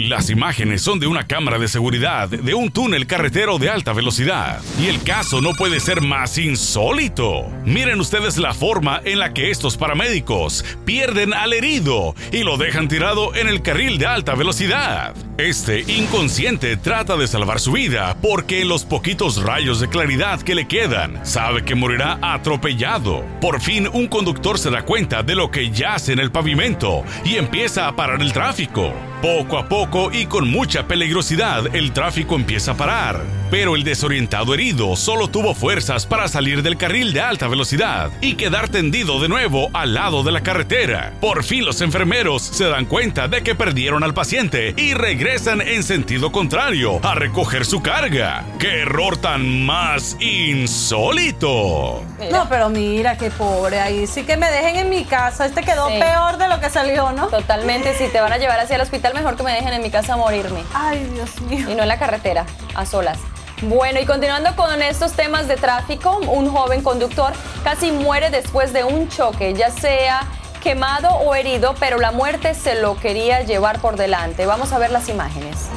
Las 0.00 0.30
imágenes 0.30 0.80
son 0.80 0.98
de 0.98 1.06
una 1.06 1.26
cámara 1.26 1.58
de 1.58 1.68
seguridad 1.68 2.26
de 2.26 2.54
un 2.54 2.70
túnel 2.70 3.06
carretero 3.06 3.58
de 3.58 3.68
alta 3.68 3.92
velocidad. 3.92 4.62
Y 4.80 4.86
el 4.86 5.02
caso 5.02 5.42
no 5.42 5.52
puede 5.52 5.78
ser 5.78 6.00
más 6.00 6.38
insólito. 6.38 7.46
Miren 7.66 8.00
ustedes 8.00 8.38
la 8.38 8.54
forma 8.54 9.02
en 9.04 9.18
la 9.18 9.34
que 9.34 9.50
estos 9.50 9.76
paramédicos 9.76 10.64
pierden 10.86 11.34
al 11.34 11.52
herido 11.52 12.14
y 12.32 12.44
lo 12.44 12.56
dejan 12.56 12.88
tirado 12.88 13.34
en 13.34 13.46
el 13.46 13.60
carril 13.60 13.98
de 13.98 14.06
alta 14.06 14.34
velocidad. 14.34 15.14
Este 15.36 15.80
inconsciente 15.80 16.76
trata 16.76 17.16
de 17.16 17.26
salvar 17.26 17.60
su 17.60 17.72
vida 17.72 18.16
porque 18.22 18.62
en 18.62 18.68
los 18.68 18.84
poquitos 18.84 19.42
rayos 19.42 19.80
de 19.80 19.88
claridad 19.88 20.40
que 20.40 20.54
le 20.54 20.66
quedan, 20.66 21.24
sabe 21.26 21.64
que 21.64 21.74
morirá 21.74 22.18
atropellado. 22.22 23.24
Por 23.40 23.60
fin 23.60 23.88
un 23.92 24.06
conductor 24.06 24.58
se 24.58 24.70
da 24.70 24.82
cuenta 24.82 25.22
de 25.22 25.34
lo 25.34 25.50
que 25.50 25.70
yace 25.70 26.12
en 26.12 26.20
el 26.20 26.30
pavimento 26.30 27.04
y 27.24 27.36
empieza 27.36 27.86
a 27.86 27.96
parar 27.96 28.22
el 28.22 28.32
tráfico. 28.32 28.92
Poco 29.22 29.58
a 29.58 29.68
poco 29.90 30.12
y 30.12 30.26
con 30.26 30.48
mucha 30.48 30.84
peligrosidad 30.84 31.74
el 31.74 31.92
tráfico 31.92 32.36
empieza 32.36 32.72
a 32.72 32.76
parar, 32.76 33.22
pero 33.50 33.74
el 33.74 33.82
desorientado 33.82 34.54
herido 34.54 34.94
solo 34.96 35.28
tuvo 35.28 35.54
fuerzas 35.54 36.06
para 36.06 36.28
salir 36.28 36.62
del 36.62 36.76
carril 36.76 37.12
de 37.12 37.20
alta 37.20 37.48
velocidad 37.48 38.10
y 38.20 38.34
quedar 38.34 38.68
tendido 38.68 39.20
de 39.20 39.28
nuevo 39.28 39.68
al 39.72 39.94
lado 39.94 40.22
de 40.22 40.32
la 40.32 40.42
carretera. 40.42 41.12
Por 41.20 41.42
fin 41.42 41.64
los 41.64 41.80
enfermeros 41.80 42.42
se 42.42 42.64
dan 42.66 42.86
cuenta 42.86 43.28
de 43.28 43.42
que 43.42 43.54
perdieron 43.54 44.04
al 44.04 44.14
paciente 44.14 44.74
y 44.76 44.94
regresan 44.94 45.60
en 45.60 45.82
sentido 45.82 46.30
contrario 46.30 47.00
a 47.02 47.14
recoger 47.14 47.64
su 47.64 47.82
carga. 47.82 48.44
¡Qué 48.58 48.82
error 48.82 49.16
tan 49.16 49.64
más 49.64 50.16
insólito! 50.20 52.04
No, 52.30 52.48
pero 52.48 52.68
mira 52.68 53.16
qué 53.16 53.30
pobre, 53.30 53.80
ahí 53.80 54.06
sí 54.06 54.22
que 54.22 54.36
me 54.36 54.50
dejen 54.50 54.76
en 54.76 54.90
mi 54.90 55.04
casa, 55.04 55.46
este 55.46 55.62
quedó 55.62 55.88
peor 55.88 56.38
de 56.38 56.48
lo 56.48 56.60
que 56.60 56.70
salió, 56.70 57.12
¿no? 57.12 57.28
Totalmente, 57.28 57.94
si 57.94 58.08
te 58.08 58.20
van 58.20 58.32
a 58.32 58.38
llevar 58.38 58.60
hacia 58.60 58.76
el 58.76 58.82
hospital 58.82 59.14
mejor 59.14 59.36
que 59.36 59.42
me 59.42 59.52
dejen 59.52 59.72
en 59.72 59.79
mi 59.80 59.90
casa 59.90 60.14
a 60.14 60.16
morirme. 60.16 60.62
Ay, 60.74 61.04
Dios 61.14 61.40
mío. 61.42 61.70
Y 61.70 61.74
no 61.74 61.82
en 61.82 61.88
la 61.88 61.98
carretera, 61.98 62.46
a 62.74 62.86
solas. 62.86 63.18
Bueno, 63.62 64.00
y 64.00 64.06
continuando 64.06 64.56
con 64.56 64.80
estos 64.80 65.12
temas 65.12 65.46
de 65.46 65.56
tráfico, 65.56 66.16
un 66.16 66.50
joven 66.50 66.82
conductor 66.82 67.32
casi 67.62 67.92
muere 67.92 68.30
después 68.30 68.72
de 68.72 68.84
un 68.84 69.08
choque, 69.08 69.52
ya 69.52 69.70
sea 69.70 70.26
quemado 70.62 71.10
o 71.10 71.34
herido, 71.34 71.74
pero 71.78 71.98
la 71.98 72.10
muerte 72.10 72.54
se 72.54 72.80
lo 72.80 72.96
quería 72.96 73.42
llevar 73.42 73.80
por 73.80 73.96
delante. 73.96 74.46
Vamos 74.46 74.72
a 74.72 74.78
ver 74.78 74.90
las 74.90 75.08
imágenes. 75.08 75.68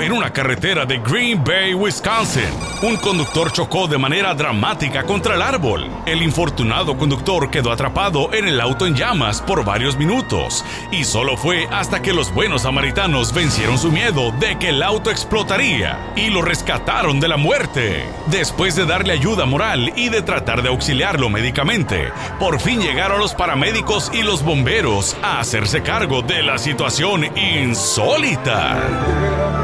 En 0.00 0.12
una 0.12 0.32
carretera 0.32 0.84
de 0.84 0.98
Green 0.98 1.42
Bay, 1.44 1.74
Wisconsin. 1.74 2.42
Un 2.82 2.96
conductor 2.96 3.52
chocó 3.52 3.86
de 3.86 3.98
manera 3.98 4.34
dramática 4.34 5.04
contra 5.04 5.34
el 5.34 5.42
árbol. 5.42 5.88
El 6.06 6.22
infortunado 6.22 6.96
conductor 6.96 7.50
quedó 7.50 7.70
atrapado 7.70 8.32
en 8.32 8.48
el 8.48 8.60
auto 8.60 8.86
en 8.86 8.94
llamas 8.94 9.40
por 9.40 9.64
varios 9.64 9.96
minutos 9.96 10.64
y 10.90 11.04
solo 11.04 11.36
fue 11.36 11.66
hasta 11.70 12.02
que 12.02 12.12
los 12.12 12.32
buenos 12.34 12.62
samaritanos 12.62 13.32
vencieron 13.32 13.78
su 13.78 13.90
miedo 13.90 14.32
de 14.32 14.58
que 14.58 14.70
el 14.70 14.82
auto 14.82 15.10
explotaría 15.10 16.12
y 16.16 16.30
lo 16.30 16.42
rescataron 16.42 17.20
de 17.20 17.28
la 17.28 17.36
muerte. 17.36 18.04
Después 18.26 18.76
de 18.76 18.86
darle 18.86 19.12
ayuda 19.12 19.46
moral 19.46 19.92
y 19.96 20.08
de 20.08 20.22
tratar 20.22 20.62
de 20.62 20.68
auxiliarlo 20.68 21.30
médicamente, 21.30 22.10
por 22.38 22.60
fin 22.60 22.80
llegaron 22.80 23.20
los 23.20 23.34
paramédicos 23.34 24.10
y 24.12 24.22
los 24.22 24.42
bomberos 24.42 25.16
a 25.22 25.40
hacerse 25.40 25.82
cargo 25.82 26.22
de 26.22 26.42
la 26.42 26.58
situación 26.58 27.24
insólita. 27.36 29.63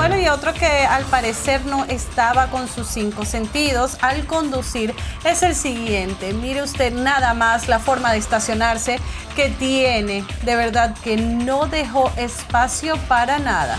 Bueno, 0.00 0.18
y 0.18 0.28
otro 0.28 0.54
que 0.54 0.64
al 0.64 1.04
parecer 1.04 1.66
no 1.66 1.84
estaba 1.84 2.46
con 2.46 2.68
sus 2.68 2.86
cinco 2.86 3.26
sentidos 3.26 3.98
al 4.00 4.24
conducir 4.24 4.94
es 5.26 5.42
el 5.42 5.54
siguiente. 5.54 6.32
Mire 6.32 6.62
usted 6.62 6.90
nada 6.90 7.34
más 7.34 7.68
la 7.68 7.78
forma 7.80 8.10
de 8.10 8.16
estacionarse 8.16 8.98
que 9.36 9.50
tiene. 9.50 10.24
De 10.46 10.56
verdad 10.56 10.96
que 11.04 11.18
no 11.18 11.66
dejó 11.66 12.10
espacio 12.16 12.96
para 13.08 13.40
nada. 13.40 13.76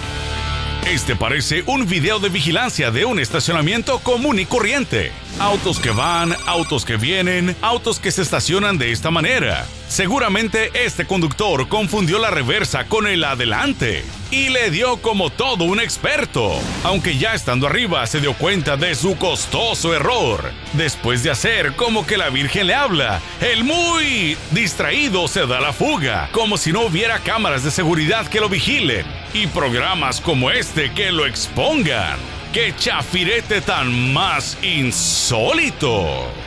Este 0.86 1.16
parece 1.16 1.64
un 1.66 1.88
video 1.88 2.20
de 2.20 2.30
vigilancia 2.30 2.92
de 2.92 3.04
un 3.04 3.20
estacionamiento 3.20 3.98
común 3.98 4.38
y 4.38 4.46
corriente. 4.46 5.12
Autos 5.40 5.80
que 5.80 5.90
van, 5.90 6.36
autos 6.46 6.86
que 6.86 6.98
vienen, 6.98 7.56
autos 7.64 8.00
que 8.00 8.12
se 8.12 8.22
estacionan 8.22 8.78
de 8.78 8.92
esta 8.92 9.10
manera. 9.10 9.66
Seguramente 9.88 10.70
este 10.86 11.08
conductor 11.08 11.68
confundió 11.68 12.20
la 12.20 12.30
reversa 12.30 12.86
con 12.86 13.08
el 13.08 13.24
adelante 13.24 14.04
y 14.32 14.50
le 14.50 14.72
dio 14.72 14.98
como 14.98 15.30
todo 15.30 15.66
un 15.66 15.80
experto, 15.80 16.54
aunque 16.84 17.18
ya 17.18 17.34
estando 17.34 17.68
arriba 17.68 18.08
se 18.08 18.22
dio 18.22 18.34
cuenta 18.34 18.78
de 18.78 18.96
su 18.96 19.18
costoso 19.18 19.94
error. 19.94 20.52
Después 20.74 21.22
de 21.22 21.32
hacer 21.32 21.74
como 21.76 22.08
que 22.08 22.18
la 22.18 22.30
Virgen 22.30 22.68
le 22.68 22.74
habla, 22.74 23.22
el 23.42 23.66
muy 23.66 24.38
distraído 24.52 25.28
se 25.28 25.46
da 25.46 25.60
la 25.60 25.74
fuga, 25.74 26.30
como 26.32 26.58
si 26.58 26.72
no 26.72 26.82
hubiera 26.82 27.20
cámaras 27.20 27.64
de 27.64 27.72
seguridad 27.72 28.26
que 28.28 28.40
lo 28.40 28.48
vigilen 28.48 29.06
y 29.34 29.48
programas 29.48 30.22
como 30.22 30.50
este 30.50 30.92
que 30.92 31.12
lo 31.12 31.26
expongan. 31.26 32.18
¡Qué 32.54 32.74
chafirete 32.78 33.62
tan 33.62 34.14
más 34.14 34.58
insólito! 34.62 36.41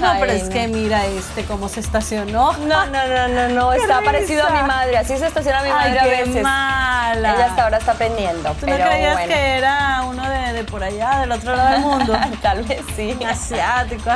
No, 0.00 0.14
pero 0.18 0.32
es 0.32 0.48
que 0.48 0.66
mira 0.68 1.04
este 1.06 1.44
cómo 1.44 1.68
se 1.68 1.80
estacionó. 1.80 2.52
No, 2.54 2.86
no, 2.86 3.06
no, 3.06 3.28
no, 3.28 3.48
no. 3.48 3.72
está 3.74 4.00
parecido 4.02 4.46
a 4.46 4.50
mi 4.50 4.62
madre. 4.66 4.96
Así 4.98 5.16
se 5.16 5.26
estaciona 5.26 5.62
mi 5.62 5.70
madre 5.70 5.98
a 5.98 6.04
veces. 6.04 6.42
mala. 6.42 7.34
Ella 7.34 7.46
hasta 7.46 7.64
ahora 7.64 7.78
está 7.78 7.92
aprendiendo. 7.92 8.50
¿Tú 8.58 8.66
no 8.66 8.74
creías 8.76 9.20
que 9.20 9.56
era 9.58 10.02
uno 10.06 10.22
de, 10.28 10.64
por 10.64 10.82
allá, 10.82 11.20
del 11.20 11.32
otro 11.32 11.54
lado 11.54 11.70
del 11.70 11.80
mundo? 11.82 12.18
Tal 12.42 12.62
vez 12.64 12.82
sí. 12.96 13.16
Asiático. 13.28 14.10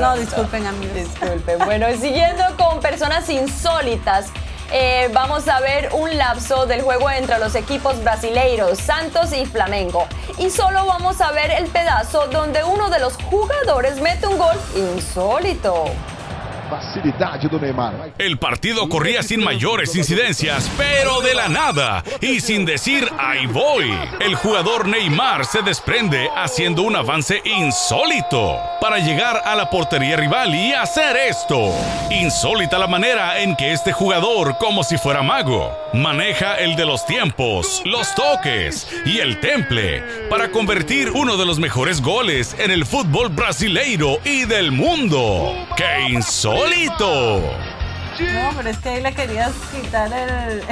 no, 0.00 0.16
disculpen, 0.16 0.66
amigos. 0.66 0.94
Disculpen. 0.94 1.58
Bueno, 1.64 1.86
siguiendo 2.00 2.44
con 2.56 2.80
personas 2.80 3.28
insólitas. 3.28 4.26
Eh, 4.70 5.08
vamos 5.14 5.48
a 5.48 5.60
ver 5.60 5.88
un 5.94 6.18
lapso 6.18 6.66
del 6.66 6.82
juego 6.82 7.08
entre 7.10 7.38
los 7.38 7.54
equipos 7.54 8.02
brasileiros 8.02 8.78
Santos 8.78 9.32
y 9.32 9.46
Flamengo. 9.46 10.06
Y 10.36 10.50
solo 10.50 10.84
vamos 10.84 11.22
a 11.22 11.32
ver 11.32 11.50
el 11.52 11.66
pedazo 11.68 12.26
donde 12.26 12.62
uno 12.64 12.90
de 12.90 12.98
los 12.98 13.16
jugadores 13.16 14.00
mete 14.00 14.26
un 14.26 14.36
gol 14.36 14.56
insólito. 14.76 15.86
El 18.18 18.38
partido 18.38 18.88
corría 18.88 19.22
sin 19.22 19.42
mayores 19.42 19.94
incidencias, 19.96 20.70
pero 20.76 21.20
de 21.20 21.34
la 21.34 21.48
nada 21.48 22.04
y 22.20 22.40
sin 22.40 22.64
decir 22.64 23.08
ahí 23.18 23.46
voy. 23.46 23.92
El 24.20 24.34
jugador 24.34 24.86
Neymar 24.86 25.44
se 25.44 25.62
desprende 25.62 26.28
haciendo 26.36 26.82
un 26.82 26.96
avance 26.96 27.40
insólito 27.44 28.58
para 28.80 28.98
llegar 28.98 29.42
a 29.44 29.54
la 29.54 29.70
portería 29.70 30.16
rival 30.16 30.54
y 30.54 30.72
hacer 30.72 31.16
esto. 31.16 31.72
Insólita 32.10 32.78
la 32.78 32.86
manera 32.86 33.40
en 33.40 33.56
que 33.56 33.72
este 33.72 33.92
jugador, 33.92 34.56
como 34.58 34.84
si 34.84 34.98
fuera 34.98 35.22
mago, 35.22 35.72
maneja 35.94 36.56
el 36.56 36.76
de 36.76 36.86
los 36.86 37.06
tiempos, 37.06 37.82
los 37.84 38.14
toques 38.14 38.86
y 39.04 39.18
el 39.18 39.40
temple 39.40 40.02
para 40.30 40.50
convertir 40.50 41.10
uno 41.10 41.36
de 41.36 41.46
los 41.46 41.58
mejores 41.58 42.00
goles 42.00 42.54
en 42.58 42.70
el 42.70 42.84
fútbol 42.84 43.28
brasileiro 43.28 44.18
y 44.24 44.44
del 44.44 44.72
mundo. 44.72 45.54
¡Qué 45.76 46.10
insólito! 46.10 46.57
No, 48.20 48.50
pero 48.56 48.70
es 48.70 48.78
que 48.78 48.88
ahí 48.88 49.00
le 49.00 49.14
querías 49.14 49.52
quitar 49.72 50.12
el, 50.12 50.62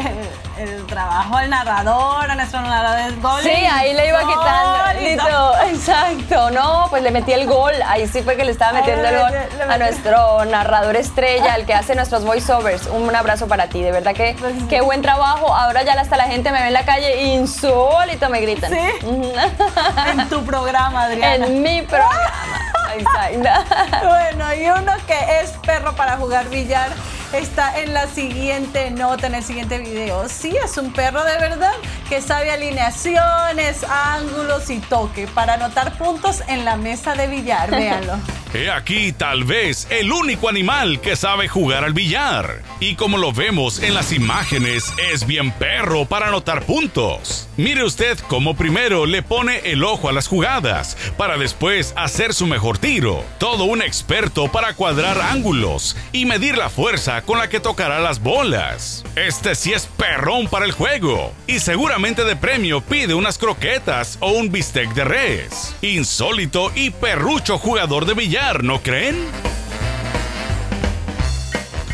el, 0.59 0.87
trabajo 0.87 1.37
al 1.37 1.49
narrador, 1.49 2.29
a 2.29 2.35
nuestro 2.35 2.61
narrador 2.61 3.21
gol. 3.21 3.41
Sí, 3.43 3.51
ahí 3.51 3.95
le 3.95 4.09
iba 4.09 4.19
quitando. 4.19 5.01
Listo, 5.01 5.55
exacto. 5.71 6.51
No, 6.51 6.87
pues 6.91 7.05
le 7.05 7.13
metí 7.13 7.33
el 7.33 7.47
gol. 7.47 7.73
Ahí 7.87 8.09
sí 8.09 8.23
fue 8.23 8.37
que 8.37 8.45
le 8.45 8.51
estaba 8.51 8.73
metiendo 8.73 9.07
el 9.07 9.19
gol 9.19 9.33
a 9.71 9.79
nuestro 9.79 10.45
narrador 10.47 10.97
estrella, 10.97 11.55
el 11.55 11.67
que 11.67 11.75
hace 11.75 11.95
nuestros 11.95 12.25
voiceovers. 12.25 12.89
Un 12.89 13.15
abrazo 13.15 13.47
para 13.47 13.69
ti, 13.69 13.81
de 13.81 13.93
verdad 13.93 14.15
que 14.15 14.35
pues 14.41 14.55
qué 14.69 14.81
buen 14.81 15.03
trabajo. 15.03 15.55
Ahora 15.55 15.85
ya 15.85 15.93
hasta 15.93 16.17
la 16.17 16.25
gente 16.25 16.51
me 16.51 16.61
ve 16.61 16.67
en 16.69 16.73
la 16.73 16.85
calle 16.85 17.23
insólito, 17.27 18.29
me 18.29 18.41
gritan. 18.41 18.73
Sí. 18.73 18.79
en 20.11 20.29
tu 20.29 20.45
programa, 20.45 21.05
Adriana. 21.05 21.47
En 21.47 21.63
mi 21.63 21.83
programa. 21.83 22.73
Bueno, 24.05 24.55
y 24.55 24.69
uno 24.69 24.93
que 25.07 25.19
es 25.41 25.51
perro 25.65 25.95
para 25.95 26.17
jugar 26.17 26.49
billar 26.49 26.91
está 27.33 27.81
en 27.81 27.93
la 27.95 28.07
siguiente 28.09 28.91
nota, 28.91 29.27
en 29.27 29.35
el 29.35 29.45
siguiente 29.45 29.79
video. 29.79 30.29
Sí, 30.29 30.57
es 30.65 30.77
un 30.77 30.93
perro 30.93 31.25
de 31.25 31.39
verdad 31.39 31.75
que 32.09 32.21
sabe 32.21 32.51
alineaciones, 32.51 33.85
ángulos 33.85 34.71
y 34.71 34.79
toque 34.79 35.27
para 35.27 35.55
anotar 35.55 35.97
puntos 35.99 36.43
en 36.49 36.65
la 36.65 36.77
mesa 36.77 37.15
de 37.15 37.27
billar. 37.27 37.71
Véanlo. 37.77 38.19
He 38.55 38.71
aquí 38.71 39.13
tal 39.13 39.45
vez 39.45 39.87
el 39.91 40.13
único 40.13 40.49
animal 40.49 41.01
que 41.01 41.17
sabe 41.17 41.47
jugar 41.47 41.85
al 41.85 41.93
billar. 41.93 42.63
Y 42.81 42.95
como 42.95 43.19
lo 43.19 43.33
vemos 43.33 43.83
en 43.83 43.93
las 43.93 44.13
imágenes, 44.13 44.95
es 45.13 45.27
bien 45.27 45.51
perro 45.51 46.07
para 46.07 46.29
anotar 46.29 46.65
puntos. 46.65 47.49
Mire 47.57 47.85
usted 47.85 48.19
cómo 48.29 48.55
primero 48.55 49.05
le 49.05 49.23
pone 49.23 49.59
el 49.65 49.85
ojo 49.85 50.09
a 50.09 50.13
las 50.13 50.29
jugadas, 50.29 50.97
para 51.19 51.37
después 51.37 51.93
hacer 51.97 52.33
su 52.33 52.47
mejor 52.47 52.79
tiro. 52.79 53.25
Todo 53.39 53.65
un 53.65 53.83
experto 53.83 54.51
para 54.51 54.75
cuadrar 54.75 55.21
ángulos 55.21 55.97
y 56.13 56.25
medir 56.25 56.57
la 56.57 56.71
fuerza 56.71 57.16
con 57.23 57.39
la 57.39 57.49
que 57.49 57.61
tocará 57.61 58.01
las 58.01 58.21
bolas. 58.21 59.05
Este 59.15 59.55
sí 59.55 59.73
es 59.73 59.87
perrón 59.87 60.49
para 60.49 60.65
el 60.65 60.73
juego. 60.73 61.33
Y 61.47 61.61
seguramente 61.61 62.25
de 62.25 62.37
premio 62.37 62.81
pide 62.81 63.15
unas 63.15 63.39
croquetas 63.39 64.19
o 64.21 64.33
un 64.33 64.51
bistec 64.51 64.93
de 64.95 65.05
res. 65.05 65.75
Insólito 65.83 66.73
y 66.75 66.91
perrucho 66.91 67.59
jugador 67.59 68.07
de 68.07 68.15
billar 68.15 68.65
¿no 68.65 68.83
creen? 68.83 69.17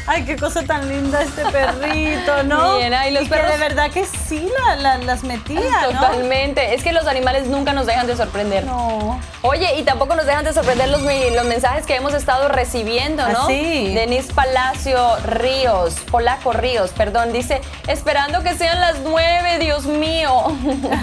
Ay, 0.07 0.25
qué 0.25 0.37
cosa 0.37 0.63
tan 0.63 0.89
linda 0.89 1.23
este 1.23 1.45
perrito, 1.47 2.43
¿no? 2.43 2.79
Bien, 2.79 2.93
ay, 2.93 3.13
los 3.13 3.25
y 3.25 3.29
perros... 3.29 3.47
que 3.47 3.53
de 3.53 3.59
verdad 3.59 3.91
que 3.91 4.05
sí 4.05 4.49
las 4.81 5.23
metía, 5.23 5.61
Totalmente. 5.85 6.75
Es 6.75 6.83
que 6.83 6.93
los 6.93 7.07
animales 7.07 7.47
nunca 7.47 7.73
nos 7.73 7.87
dejan 7.87 8.07
de 8.07 8.17
sorprender. 8.17 8.65
No. 8.65 9.21
Oye, 9.43 9.79
y 9.79 9.83
tampoco 9.83 10.15
nos 10.15 10.27
dejan 10.27 10.45
de 10.45 10.53
sorprender 10.53 10.89
los, 10.89 11.03
los 11.03 11.45
mensajes 11.47 11.87
que 11.87 11.95
hemos 11.95 12.15
estado 12.15 12.49
recibiendo, 12.49 13.27
¿no? 13.29 13.47
Sí. 13.47 13.93
Denise 13.95 14.33
Palacio 14.33 15.17
Ríos, 15.25 15.95
Polaco 16.11 16.53
Ríos, 16.53 16.91
perdón, 16.91 17.33
dice, 17.33 17.61
esperando 17.87 18.43
que 18.43 18.55
sean 18.55 18.81
las 18.81 19.01
nueve, 19.01 19.59
Dios 19.59 19.85
mío, 19.85 20.45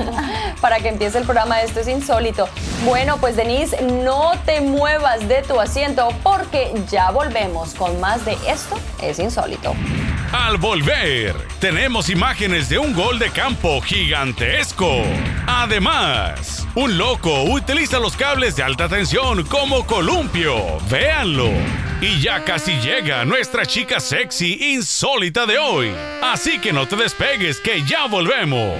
para 0.62 0.78
que 0.80 0.90
empiece 0.90 1.18
el 1.18 1.26
programa. 1.26 1.62
Esto 1.62 1.80
es 1.80 1.88
insólito. 1.88 2.48
Bueno, 2.86 3.18
pues 3.18 3.36
Denise, 3.36 3.82
no 3.82 4.34
te 4.46 4.62
muevas 4.62 5.28
de 5.28 5.42
tu 5.42 5.60
asiento 5.60 6.10
porque 6.24 6.74
ya 6.90 7.12
volvemos 7.12 7.74
con 7.76 8.00
más 8.00 8.26
de 8.26 8.38
esto 8.48 8.78
es 9.02 9.20
insólito. 9.20 9.76
Al 10.32 10.58
volver, 10.58 11.36
tenemos 11.60 12.10
imágenes 12.10 12.70
de 12.70 12.78
un 12.78 12.94
gol 12.94 13.20
de 13.20 13.30
campo 13.32 13.82
gigantesco. 13.82 15.02
Además, 15.48 16.68
un 16.76 16.98
loco 16.98 17.44
utiliza 17.44 18.00
los 18.00 18.16
cables 18.16 18.56
de 18.56 18.64
alta 18.64 18.88
tensión 18.88 19.44
como 19.46 19.86
columpio. 19.86 20.56
Véanlo. 20.90 21.50
Y 22.02 22.22
ya 22.22 22.46
casi 22.46 22.80
llega 22.80 23.26
nuestra 23.26 23.66
chica 23.66 24.00
sexy 24.00 24.74
insólita 24.74 25.46
de 25.46 25.58
hoy. 25.58 25.92
Así 26.22 26.60
que 26.60 26.72
no 26.72 26.88
te 26.88 26.96
despegues, 26.96 27.60
que 27.60 27.84
ya 27.84 28.08
volvemos. 28.08 28.78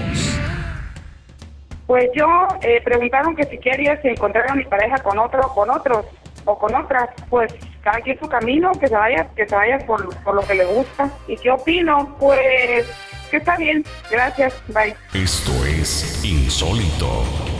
Pues 1.86 2.08
yo 2.14 2.26
eh, 2.62 2.80
preguntaron 2.84 3.34
que 3.34 3.44
si 3.44 3.58
querías 3.58 3.98
encontrar 4.04 4.48
a 4.50 4.54
mi 4.54 4.64
pareja 4.64 4.98
con 4.98 5.18
otro, 5.18 5.40
con 5.48 5.68
otros 5.68 6.06
o 6.44 6.56
con 6.56 6.74
otras, 6.74 7.10
pues 7.28 7.52
cada 7.82 8.00
quien 8.00 8.18
su 8.18 8.28
camino, 8.28 8.72
que 8.72 8.88
se 8.88 8.94
vaya, 8.94 9.28
que 9.34 9.48
se 9.48 9.54
vaya 9.54 9.78
por, 9.86 10.14
por 10.22 10.34
lo 10.34 10.42
que 10.42 10.54
le 10.54 10.64
gusta. 10.64 11.10
¿Y 11.26 11.36
qué 11.36 11.50
opino? 11.50 12.16
Pues 12.18 12.86
que 13.30 13.38
está 13.38 13.56
bien. 13.56 13.84
Gracias. 14.10 14.54
Bye. 14.68 14.94
Esto 15.14 15.52
es 15.64 16.22
insólito. 16.24 17.59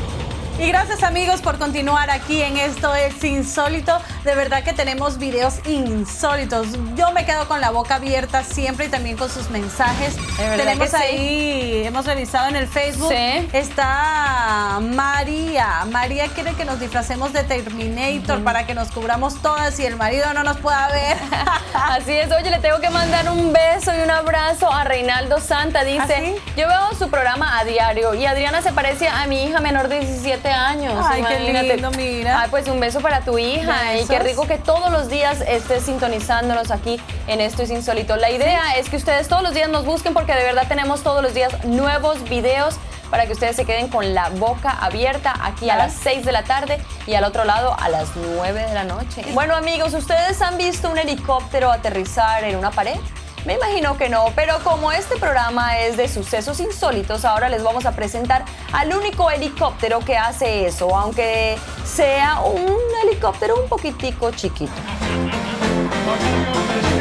Y 0.61 0.69
gracias 0.69 1.03
amigos 1.03 1.41
por 1.41 1.59
continuar 1.59 2.11
aquí 2.11 2.43
en 2.43 2.59
Esto 2.59 2.95
es 2.95 3.25
Insólito. 3.25 3.99
De 4.25 4.35
verdad 4.35 4.63
que 4.63 4.75
tenemos 4.75 5.17
videos 5.17 5.55
insólitos. 5.67 6.67
Yo 6.97 7.13
me 7.13 7.25
quedo 7.25 7.49
con 7.49 7.63
la 7.63 7.71
boca 7.71 7.95
abierta 7.95 8.45
siempre 8.45 8.85
y 8.85 8.89
también 8.91 9.17
con 9.17 9.31
sus 9.31 9.49
mensajes. 9.49 10.19
Tenemos 10.37 10.93
ahí, 10.93 11.83
hemos 11.87 12.05
revisado 12.05 12.51
en 12.51 12.57
el 12.57 12.69
Facebook. 12.69 13.11
Está 13.11 14.81
María. 14.83 15.87
María 15.91 16.29
quiere 16.29 16.53
que 16.53 16.67
nos 16.67 16.79
disfracemos 16.79 17.33
de 17.33 17.43
Terminator 17.43 18.45
para 18.45 18.67
que 18.67 18.75
nos 18.75 18.91
cubramos 18.91 19.41
todas 19.41 19.81
y 19.81 19.87
el 19.87 19.97
marido 19.97 20.35
no 20.35 20.45
nos 20.45 20.59
pueda 20.59 20.89
ver. 20.89 21.17
Así 21.73 22.13
es. 22.13 22.31
Oye, 22.33 22.51
le 22.51 22.59
tengo 22.59 22.81
que 22.81 22.91
mandar 22.91 23.31
un 23.31 23.51
beso 23.55 23.95
y 23.97 24.03
un 24.03 24.11
abrazo 24.11 24.71
a 24.71 24.85
Reinaldo 24.85 25.41
Santa. 25.41 25.85
Dice, 25.85 26.37
¿Ah, 26.37 26.53
yo 26.55 26.69
veo 26.69 26.95
su 26.99 27.09
programa 27.09 27.59
a 27.59 27.65
diario 27.65 28.13
y 28.13 28.27
Adriana 28.27 28.61
se 28.61 28.75
parece 28.75 29.09
a 29.09 29.27
mi 29.27 29.45
hija 29.45 29.61
menor 29.61 29.89
de 29.89 30.01
17 30.01 30.50
años. 30.51 31.05
Ay, 31.09 31.23
qué 31.23 31.63
lindo, 31.63 31.91
mira. 31.93 32.41
Ay, 32.41 32.49
pues 32.51 32.69
un 32.69 32.81
beso 32.81 33.01
para 33.01 33.21
tu 33.21 33.39
hija 33.39 33.97
y 33.97 34.07
qué 34.07 34.19
rico 34.19 34.47
que 34.47 34.59
todos 34.59 34.91
los 34.91 35.09
días 35.09 35.43
estés 35.47 35.85
sintonizándonos 35.85 36.71
aquí 36.71 37.01
en 37.27 37.41
Esto 37.41 37.63
es 37.63 37.71
Insólito. 37.71 38.17
La 38.17 38.31
idea 38.31 38.77
es 38.77 38.89
que 38.89 38.97
ustedes 38.97 39.29
todos 39.29 39.43
los 39.43 39.55
días 39.55 39.69
nos 39.69 39.85
busquen 39.85 40.15
porque 40.15 40.35
de 40.35 40.45
verdad 40.45 40.67
tenemos 40.69 41.03
todos 41.03 41.23
los 41.23 41.35
días 41.35 41.65
nuevos 41.65 42.23
videos 42.29 42.77
para 43.11 43.27
que 43.27 43.33
ustedes 43.33 43.57
se 43.57 43.65
queden 43.65 43.89
con 43.89 44.15
la 44.15 44.29
boca 44.31 44.71
abierta 44.71 45.35
aquí 45.43 45.69
a 45.69 45.77
las 45.77 45.95
6 45.95 46.25
de 46.25 46.33
la 46.33 46.45
tarde 46.45 46.81
y 47.07 47.15
al 47.15 47.25
otro 47.25 47.45
lado 47.45 47.77
a 47.79 47.89
las 47.89 48.15
9 48.15 48.67
de 48.67 48.75
la 48.75 48.85
noche. 48.85 49.25
Bueno 49.35 49.57
amigos, 49.57 49.95
¿ustedes 49.95 50.41
han 50.41 50.57
visto 50.57 50.89
un 50.89 50.97
helicóptero 50.97 51.73
aterrizar 51.73 52.45
en 52.45 52.57
una 52.57 52.71
pared? 52.71 52.99
Me 53.47 53.55
imagino 53.55 53.97
que 53.97 54.09
no, 54.11 54.27
pero 54.35 54.59
como 54.63 54.93
este 54.93 55.17
programa 55.17 55.79
es 55.79 55.97
de 55.97 56.09
sucesos 56.09 56.61
insólitos, 56.61 57.25
ahora 57.25 57.49
les 57.49 57.63
vamos 57.63 57.87
a 57.87 57.93
presentar 57.93 58.45
al 58.73 58.95
único 58.95 59.31
helicóptero 59.31 60.01
que 60.01 60.17
hace 60.17 60.67
eso, 60.67 60.95
aunque 60.95 61.57
sea 61.85 62.41
un 62.41 62.77
helicóptero 63.03 63.63
un 63.63 63.69
poquitico 63.69 64.31
chiquito. 64.31 64.73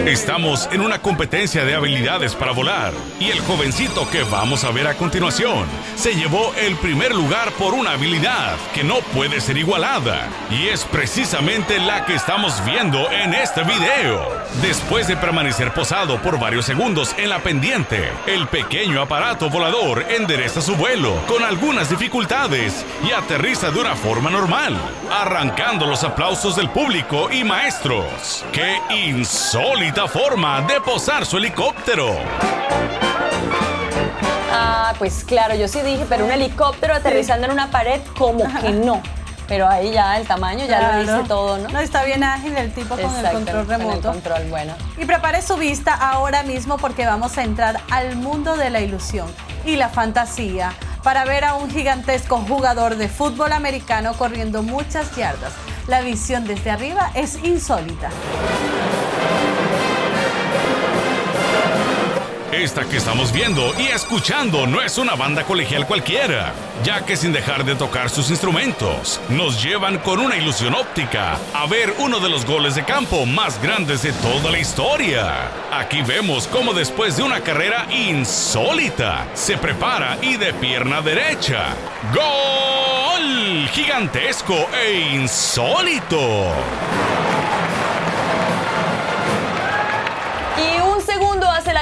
Estamos 0.05 0.69
en 0.71 0.81
una 0.81 1.01
competencia 1.01 1.65
de 1.65 1.75
habilidades 1.75 2.33
para 2.33 2.53
volar 2.53 2.93
y 3.19 3.29
el 3.29 3.39
jovencito 3.41 4.09
que 4.09 4.23
vamos 4.23 4.63
a 4.63 4.71
ver 4.71 4.87
a 4.87 4.95
continuación 4.95 5.67
se 5.95 6.15
llevó 6.15 6.53
el 6.55 6.75
primer 6.77 7.13
lugar 7.13 7.51
por 7.51 7.73
una 7.73 7.91
habilidad 7.91 8.55
que 8.73 8.83
no 8.83 8.95
puede 9.13 9.41
ser 9.41 9.57
igualada 9.57 10.27
y 10.49 10.69
es 10.69 10.85
precisamente 10.85 11.79
la 11.79 12.05
que 12.05 12.15
estamos 12.15 12.63
viendo 12.65 13.11
en 13.11 13.33
este 13.33 13.63
video. 13.63 14.39
Después 14.61 15.07
de 15.07 15.17
permanecer 15.17 15.73
posado 15.73 16.19
por 16.21 16.39
varios 16.39 16.65
segundos 16.65 17.13
en 17.17 17.29
la 17.29 17.39
pendiente, 17.39 18.09
el 18.25 18.47
pequeño 18.47 19.01
aparato 19.01 19.49
volador 19.49 20.05
endereza 20.09 20.61
su 20.61 20.75
vuelo 20.75 21.13
con 21.27 21.43
algunas 21.43 21.89
dificultades 21.89 22.85
y 23.07 23.11
aterriza 23.11 23.69
de 23.69 23.79
una 23.79 23.95
forma 23.95 24.29
normal, 24.29 24.75
arrancando 25.11 25.85
los 25.85 26.03
aplausos 26.03 26.55
del 26.55 26.69
público 26.69 27.29
y 27.31 27.43
maestros. 27.43 28.45
¡Qué 28.51 28.79
forma 30.07 30.61
de 30.61 30.79
posar 30.81 31.25
su 31.25 31.37
helicóptero! 31.37 32.15
Ah, 34.51 34.93
pues 34.97 35.23
claro, 35.23 35.55
yo 35.55 35.67
sí 35.67 35.81
dije, 35.81 36.05
pero 36.07 36.25
un 36.25 36.31
helicóptero 36.31 36.93
aterrizando 36.93 37.45
en 37.45 37.53
una 37.53 37.69
pared, 37.71 37.99
como 38.17 38.43
que 38.61 38.71
no. 38.71 39.01
Pero 39.47 39.67
ahí 39.67 39.91
ya 39.91 40.17
el 40.17 40.27
tamaño 40.27 40.65
ya 40.65 40.93
lo 40.93 40.99
dice 41.01 41.27
todo, 41.27 41.57
¿no? 41.57 41.69
No, 41.69 41.79
está 41.79 42.03
bien 42.03 42.23
ágil 42.23 42.55
el 42.55 42.71
tipo 42.71 42.95
con 42.95 43.15
el 43.15 43.31
control 43.31 43.67
remoto. 43.67 43.87
Con 43.87 43.95
el 43.95 44.01
control, 44.01 44.49
bueno. 44.49 44.73
Y 44.97 45.05
prepare 45.05 45.41
su 45.41 45.57
vista 45.57 45.93
ahora 45.93 46.43
mismo 46.43 46.77
porque 46.77 47.05
vamos 47.05 47.37
a 47.37 47.43
entrar 47.43 47.81
al 47.89 48.15
mundo 48.15 48.57
de 48.57 48.69
la 48.69 48.81
ilusión 48.81 49.27
y 49.65 49.75
la 49.75 49.89
fantasía 49.89 50.73
para 51.03 51.25
ver 51.25 51.45
a 51.45 51.55
un 51.55 51.69
gigantesco 51.69 52.37
jugador 52.47 52.95
de 52.95 53.09
fútbol 53.09 53.53
americano 53.53 54.13
corriendo 54.13 54.61
muchas 54.61 55.15
yardas. 55.15 55.53
La 55.87 56.01
visión 56.01 56.45
desde 56.45 56.69
arriba 56.69 57.11
es 57.15 57.43
insólita. 57.43 58.09
Esta 62.51 62.83
que 62.85 62.97
estamos 62.97 63.31
viendo 63.31 63.73
y 63.77 63.87
escuchando 63.89 64.65
no 64.65 64.81
es 64.81 64.97
una 64.97 65.13
banda 65.13 65.43
colegial 65.43 65.85
cualquiera, 65.85 66.51
ya 66.83 67.05
que 67.05 67.15
sin 67.15 67.31
dejar 67.31 67.63
de 67.63 67.75
tocar 67.75 68.09
sus 68.09 68.31
instrumentos, 68.31 69.21
nos 69.29 69.61
llevan 69.61 69.99
con 69.99 70.19
una 70.19 70.35
ilusión 70.35 70.73
óptica 70.73 71.37
a 71.53 71.67
ver 71.67 71.93
uno 71.99 72.19
de 72.19 72.27
los 72.27 72.45
goles 72.45 72.73
de 72.73 72.83
campo 72.83 73.27
más 73.27 73.61
grandes 73.61 74.01
de 74.01 74.13
toda 74.13 74.49
la 74.49 74.57
historia. 74.57 75.51
Aquí 75.71 76.01
vemos 76.01 76.47
cómo 76.47 76.73
después 76.73 77.17
de 77.17 77.23
una 77.23 77.41
carrera 77.41 77.85
insólita, 77.91 79.27
se 79.35 79.55
prepara 79.55 80.17
y 80.19 80.37
de 80.37 80.51
pierna 80.53 81.01
derecha. 81.01 81.75
¡Gol! 82.15 83.67
Gigantesco 83.73 84.55
e 84.73 85.15
insólito. 85.15 86.51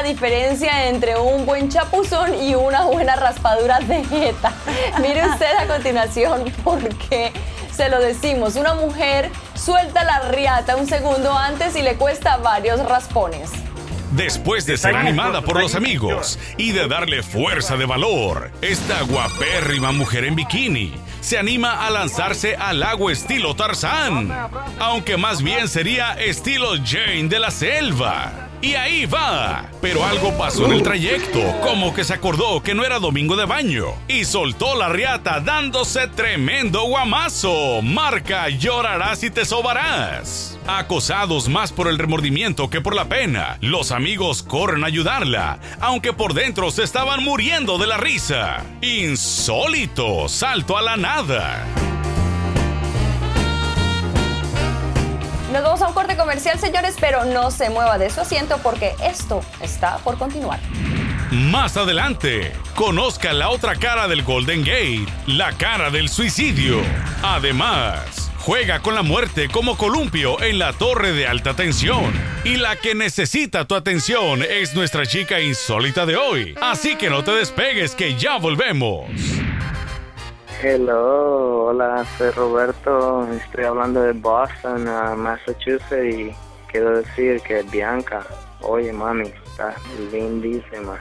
Diferencia 0.08 0.88
entre 0.88 1.17
un 1.17 1.46
buen 1.46 1.70
chapuzón 1.70 2.34
y 2.41 2.56
una 2.56 2.86
buena 2.86 3.15
raspadura 3.15 3.80
de 3.80 4.04
jeta. 4.06 4.54
Mire 5.02 5.28
usted 5.28 5.56
a 5.58 5.67
continuación 5.67 6.52
porque 6.63 7.32
se 7.72 7.89
lo 7.89 8.00
decimos. 8.00 8.56
Una 8.56 8.74
mujer 8.74 9.30
suelta 9.54 10.04
la 10.04 10.30
riata 10.30 10.76
un 10.76 10.88
segundo 10.88 11.32
antes 11.38 11.76
y 11.76 11.82
le 11.82 11.96
cuesta 11.96 12.38
varios 12.38 12.80
raspones. 12.88 13.52
Después 14.12 14.65
de 14.65 14.78
ser 14.78 14.96
animada 14.96 15.41
por 15.41 15.60
los 15.60 15.76
amigos 15.76 16.39
y 16.58 16.72
de 16.72 16.88
darle 16.88 17.22
fuerza 17.24 17.76
de 17.76 17.86
valor, 17.86 18.52
esta 18.62 19.02
guapérrima 19.02 19.91
mujer 19.91 20.24
en 20.24 20.36
bikini 20.36 20.93
se 21.20 21.38
anima 21.38 21.86
a 21.86 21.89
lanzarse 21.89 22.56
al 22.56 22.82
agua 22.84 23.12
estilo 23.12 23.54
Tarzán, 23.56 24.34
aunque 24.80 25.17
más 25.17 25.43
bien 25.43 25.67
sería 25.67 26.13
estilo 26.13 26.70
Jane 26.84 27.28
de 27.28 27.39
la 27.39 27.52
selva. 27.52 28.46
Y 28.62 28.74
ahí 28.74 29.06
va. 29.06 29.70
Pero 29.82 30.04
algo 30.04 30.36
pasó 30.38 30.65
en 30.65 30.74
el 30.74 30.84
trayecto, 30.84 31.39
como 31.62 31.93
que 31.93 32.04
se 32.04 32.13
acordó 32.13 32.62
que 32.63 32.74
no 32.74 32.84
era 32.84 33.00
domingo 33.00 33.36
de 33.36 33.46
baño 33.46 33.88
y 34.08 34.26
soltó 34.26 34.76
la 34.76 34.89
riata 34.89 35.39
dándose 35.39 36.08
tremendo 36.08 36.84
guamazo. 36.84 37.82
Marca 37.82 38.50
llorarás 38.50 39.24
y 39.24 39.30
te 39.30 39.46
sobarás. 39.46 40.58
Acosados 40.67 41.48
más 41.48 41.72
por 41.72 41.88
el 41.88 41.98
remordimiento 41.98 42.70
que 42.70 42.82
por 42.82 42.96
la 42.96 43.06
pena, 43.06 43.58
los 43.62 43.91
amigos 43.91 44.43
corren 44.43 44.84
a 44.84 44.88
ayudarla, 44.88 45.60
aunque 45.80 46.12
por 46.13 46.34
dentro 46.34 46.72
se 46.72 46.84
estaban 46.84 47.24
muriendo 47.24 47.78
de 47.78 47.88
la 47.88 47.98
risa. 47.98 48.65
Insólito, 48.82 50.28
salto 50.28 50.78
a 50.78 50.82
la 50.82 50.98
nada. 50.98 51.65
Comercial, 56.27 56.59
señores, 56.59 56.97
pero 56.99 57.23
no 57.23 57.51
se 57.51 57.69
mueva 57.69 57.97
de 57.97 58.09
su 58.09 58.19
asiento 58.19 58.59
porque 58.61 58.93
esto 59.01 59.41
está 59.61 59.97
por 59.99 60.17
continuar. 60.17 60.59
Más 61.31 61.77
adelante, 61.77 62.51
conozca 62.75 63.31
la 63.31 63.47
otra 63.47 63.77
cara 63.77 64.09
del 64.09 64.23
Golden 64.23 64.59
Gate, 64.59 65.05
la 65.25 65.53
cara 65.53 65.89
del 65.89 66.09
suicidio. 66.09 66.81
Además, 67.23 68.29
juega 68.39 68.81
con 68.81 68.93
la 68.93 69.03
muerte 69.03 69.47
como 69.47 69.77
columpio 69.77 70.41
en 70.41 70.59
la 70.59 70.73
torre 70.73 71.13
de 71.13 71.27
alta 71.27 71.53
tensión. 71.53 72.11
Y 72.43 72.57
la 72.57 72.75
que 72.75 72.93
necesita 72.93 73.63
tu 73.63 73.75
atención 73.75 74.43
es 74.43 74.75
nuestra 74.75 75.05
chica 75.05 75.39
insólita 75.39 76.05
de 76.05 76.17
hoy. 76.17 76.55
Así 76.61 76.97
que 76.97 77.09
no 77.09 77.23
te 77.23 77.31
despegues 77.31 77.95
que 77.95 78.15
ya 78.15 78.37
volvemos. 78.37 79.05
Hello, 80.60 81.65
hola, 81.65 82.04
soy 82.17 82.32
Roberto, 82.32 83.28
estoy 83.32 83.65
hablando 83.65 84.02
de 84.02 84.13
Boston, 84.13 84.86
Massachusetts 85.17 86.04
y 86.04 86.32
quiero 86.72 86.98
decir 86.98 87.39
que 87.41 87.62
Bianca, 87.62 88.26
oye 88.62 88.91
mami, 88.91 89.32
está 89.46 89.76
lindísima. 90.12 91.00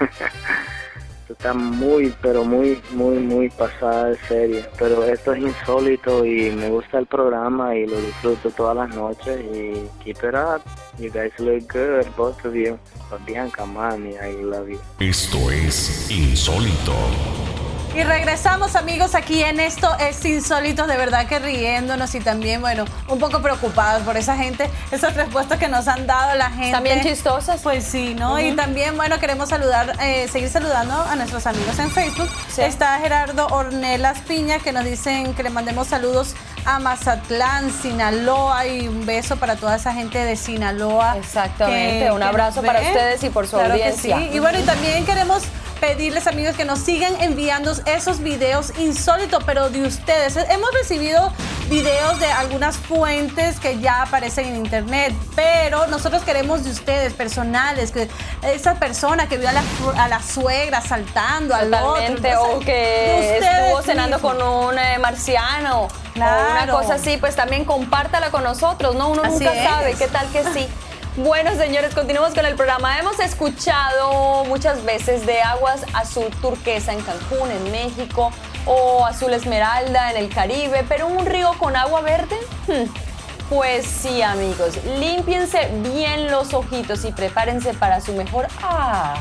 está 1.28 1.52
muy, 1.52 2.14
pero 2.22 2.44
muy, 2.44 2.80
muy, 2.92 3.18
muy 3.18 3.50
pasada 3.50 4.06
de 4.06 4.18
serie. 4.28 4.64
Pero 4.78 5.04
esto 5.04 5.34
es 5.34 5.42
insólito 5.42 6.24
y 6.24 6.50
me 6.52 6.70
gusta 6.70 6.98
el 6.98 7.06
programa 7.06 7.76
y 7.76 7.86
lo 7.86 8.00
disfruto 8.00 8.50
todas 8.50 8.76
las 8.76 8.96
noches. 8.96 9.40
Y 9.54 9.88
keep 10.02 10.16
it 10.24 10.34
up. 10.34 10.62
You 10.98 11.10
guys 11.10 11.32
look 11.38 11.70
good, 11.70 12.06
both 12.16 12.42
of 12.46 12.54
you. 12.54 12.78
Bianca, 13.26 13.66
mami, 13.66 14.14
I 14.14 14.42
love 14.42 14.68
you. 14.68 14.80
Esto 15.00 15.50
es 15.50 16.10
insólito. 16.10 16.94
Y 17.96 18.04
regresamos 18.04 18.76
amigos 18.76 19.14
aquí 19.14 19.42
en 19.42 19.58
esto 19.58 19.88
es 19.98 20.22
insólito, 20.26 20.86
de 20.86 20.98
verdad 20.98 21.26
que 21.26 21.38
riéndonos 21.38 22.14
y 22.14 22.20
también, 22.20 22.60
bueno, 22.60 22.84
un 23.08 23.18
poco 23.18 23.40
preocupados 23.40 24.02
por 24.02 24.18
esa 24.18 24.36
gente, 24.36 24.68
esas 24.90 25.14
respuestas 25.14 25.58
que 25.58 25.66
nos 25.68 25.88
han 25.88 26.06
dado 26.06 26.34
la 26.34 26.50
gente. 26.50 26.72
También 26.72 27.00
chistosas. 27.00 27.62
Pues 27.62 27.84
sí, 27.84 28.14
¿no? 28.14 28.38
Y 28.38 28.52
también, 28.52 28.98
bueno, 28.98 29.18
queremos 29.18 29.48
saludar, 29.48 29.94
eh, 30.02 30.28
seguir 30.30 30.50
saludando 30.50 30.92
a 30.92 31.16
nuestros 31.16 31.46
amigos 31.46 31.78
en 31.78 31.90
Facebook. 31.90 32.28
Está 32.58 32.98
Gerardo 32.98 33.46
Ornelas 33.46 34.18
Piña 34.20 34.58
que 34.58 34.72
nos 34.72 34.84
dicen 34.84 35.32
que 35.32 35.42
le 35.42 35.48
mandemos 35.48 35.86
saludos 35.86 36.34
a 36.66 36.78
Mazatlán, 36.78 37.72
Sinaloa 37.72 38.66
y 38.66 38.88
un 38.88 39.06
beso 39.06 39.36
para 39.36 39.56
toda 39.56 39.76
esa 39.76 39.94
gente 39.94 40.18
de 40.18 40.36
Sinaloa. 40.36 41.16
Exactamente, 41.16 42.12
un 42.12 42.22
abrazo 42.22 42.60
para 42.62 42.82
ustedes 42.82 43.24
y 43.24 43.30
por 43.30 43.46
su 43.46 43.58
audiencia. 43.58 44.20
Y 44.20 44.38
bueno, 44.38 44.58
y 44.58 44.64
también 44.64 45.06
queremos 45.06 45.44
pedirles 45.86 46.26
amigos 46.26 46.56
que 46.56 46.64
nos 46.64 46.80
sigan 46.80 47.14
enviando 47.20 47.72
esos 47.86 48.18
videos 48.18 48.72
insólitos, 48.76 49.44
pero 49.44 49.70
de 49.70 49.82
ustedes. 49.86 50.34
Hemos 50.34 50.72
recibido 50.72 51.32
videos 51.68 52.18
de 52.18 52.26
algunas 52.26 52.76
fuentes 52.76 53.60
que 53.60 53.78
ya 53.78 54.02
aparecen 54.02 54.46
en 54.46 54.56
internet, 54.56 55.14
pero 55.36 55.86
nosotros 55.86 56.24
queremos 56.24 56.64
de 56.64 56.70
ustedes, 56.72 57.12
personales, 57.12 57.92
que 57.92 58.08
esa 58.42 58.74
persona 58.74 59.28
que 59.28 59.38
vio 59.38 59.48
a 59.48 59.52
la, 59.52 59.62
a 59.96 60.08
la 60.08 60.20
suegra 60.20 60.80
saltando 60.80 61.54
al 61.54 61.72
otro. 61.72 62.42
o 62.42 62.58
que 62.58 63.38
estuvo 63.38 63.80
cenando 63.82 64.18
con 64.20 64.42
un 64.42 64.76
eh, 64.76 64.98
marciano 64.98 65.82
o 65.82 65.88
una 66.16 66.66
cosa 66.68 66.94
así, 66.94 67.16
pues 67.16 67.36
también 67.36 67.64
compártala 67.64 68.30
con 68.32 68.42
nosotros, 68.42 68.96
¿no? 68.96 69.10
Uno 69.10 69.22
nunca 69.22 69.54
sabe, 69.54 69.94
qué 69.94 70.08
tal 70.08 70.26
que 70.32 70.42
sí. 70.52 70.66
Bueno, 71.16 71.56
señores, 71.56 71.94
continuamos 71.94 72.34
con 72.34 72.44
el 72.44 72.56
programa. 72.56 72.98
Hemos 72.98 73.18
escuchado 73.20 74.44
muchas 74.44 74.84
veces 74.84 75.24
de 75.24 75.40
aguas 75.40 75.82
azul 75.94 76.26
turquesa 76.42 76.92
en 76.92 77.00
Cancún, 77.00 77.50
en 77.50 77.72
México, 77.72 78.30
o 78.66 79.06
azul 79.06 79.32
esmeralda 79.32 80.10
en 80.10 80.18
el 80.18 80.28
Caribe, 80.28 80.84
pero 80.86 81.06
un 81.06 81.24
río 81.24 81.54
con 81.58 81.74
agua 81.74 82.02
verde. 82.02 82.36
Hmm. 82.66 83.05
Pues 83.48 83.86
sí, 83.86 84.22
amigos, 84.22 84.74
límpiense 84.98 85.70
bien 85.94 86.32
los 86.32 86.52
ojitos 86.52 87.04
y 87.04 87.12
prepárense 87.12 87.74
para 87.74 88.00
su 88.00 88.12
mejor 88.12 88.48
ah, 88.60 89.14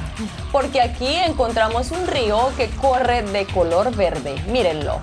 porque 0.52 0.82
aquí 0.82 1.14
encontramos 1.16 1.92
un 1.92 2.08
río 2.08 2.52
que 2.58 2.70
corre 2.70 3.22
de 3.22 3.46
color 3.46 3.96
verde. 3.96 4.36
Mírenlo. 4.48 5.00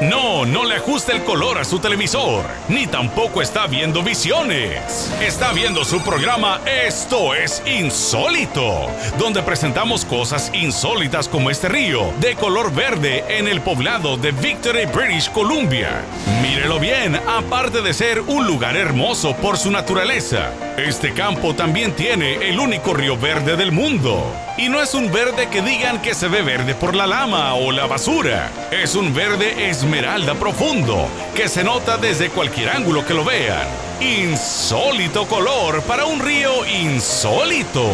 No, 0.00 0.46
no 0.46 0.64
le 0.64 0.76
ajusta 0.76 1.10
el 1.10 1.24
color 1.24 1.58
a 1.58 1.64
su 1.64 1.80
televisor, 1.80 2.44
ni 2.68 2.86
tampoco 2.86 3.42
está 3.42 3.66
viendo 3.66 4.00
visiones. 4.00 5.12
Está 5.20 5.52
viendo 5.52 5.84
su 5.84 6.00
programa 6.02 6.60
Esto 6.64 7.34
es 7.34 7.60
Insólito, 7.66 8.86
donde 9.18 9.42
presentamos 9.42 10.04
cosas 10.04 10.52
insólitas 10.54 11.26
como 11.26 11.50
este 11.50 11.68
río 11.68 12.12
de 12.20 12.36
color 12.36 12.72
verde 12.72 13.24
en 13.26 13.48
el 13.48 13.60
poblado 13.60 14.16
de 14.16 14.30
Victory, 14.30 14.86
British 14.86 15.32
Columbia. 15.32 16.04
Mírelo 16.42 16.78
bien, 16.78 17.20
aparte 17.26 17.82
de 17.82 17.92
ser 17.98 18.20
un 18.20 18.46
lugar 18.46 18.76
hermoso 18.76 19.34
por 19.34 19.58
su 19.58 19.72
naturaleza, 19.72 20.52
este 20.76 21.12
campo 21.12 21.56
también 21.56 21.96
tiene 21.96 22.48
el 22.48 22.60
único 22.60 22.94
río 22.94 23.18
verde 23.18 23.56
del 23.56 23.72
mundo. 23.72 24.24
Y 24.56 24.68
no 24.68 24.80
es 24.80 24.94
un 24.94 25.10
verde 25.10 25.48
que 25.48 25.62
digan 25.62 26.00
que 26.00 26.14
se 26.14 26.28
ve 26.28 26.42
verde 26.42 26.76
por 26.76 26.94
la 26.94 27.08
lama 27.08 27.54
o 27.54 27.72
la 27.72 27.86
basura. 27.86 28.50
Es 28.70 28.94
un 28.94 29.12
verde 29.12 29.68
esmeralda 29.68 30.36
profundo 30.36 31.08
que 31.34 31.48
se 31.48 31.64
nota 31.64 31.96
desde 31.96 32.30
cualquier 32.30 32.68
ángulo 32.70 33.04
que 33.04 33.14
lo 33.14 33.24
vean. 33.24 33.66
Insólito 34.00 35.26
color 35.26 35.82
para 35.82 36.04
un 36.04 36.20
río 36.20 36.64
insólito. 36.66 37.84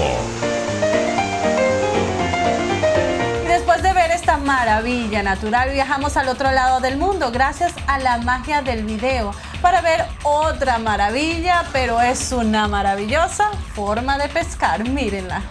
Después 3.48 3.82
de 3.82 3.94
ver 3.94 4.10
esta 4.10 4.36
maravilla 4.36 5.22
natural, 5.22 5.70
viajamos 5.72 6.18
al 6.18 6.28
otro 6.28 6.52
lado 6.52 6.80
del 6.80 6.98
mundo 6.98 7.32
gracias 7.32 7.72
a 7.86 7.98
la 7.98 8.18
magia 8.18 8.60
del 8.60 8.84
video 8.84 9.32
para 9.63 9.81
ver 9.81 10.05
otra 10.23 10.77
maravilla, 10.77 11.65
pero 11.71 11.99
es 12.01 12.31
una 12.31 12.67
maravillosa 12.67 13.51
forma 13.75 14.17
de 14.17 14.27
pescar. 14.29 14.87
Mírenla. 14.87 15.41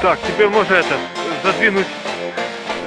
Так, 0.00 0.18
теперь 0.26 0.48
можно 0.48 0.74
это, 0.74 0.96
задвинуть 1.42 1.86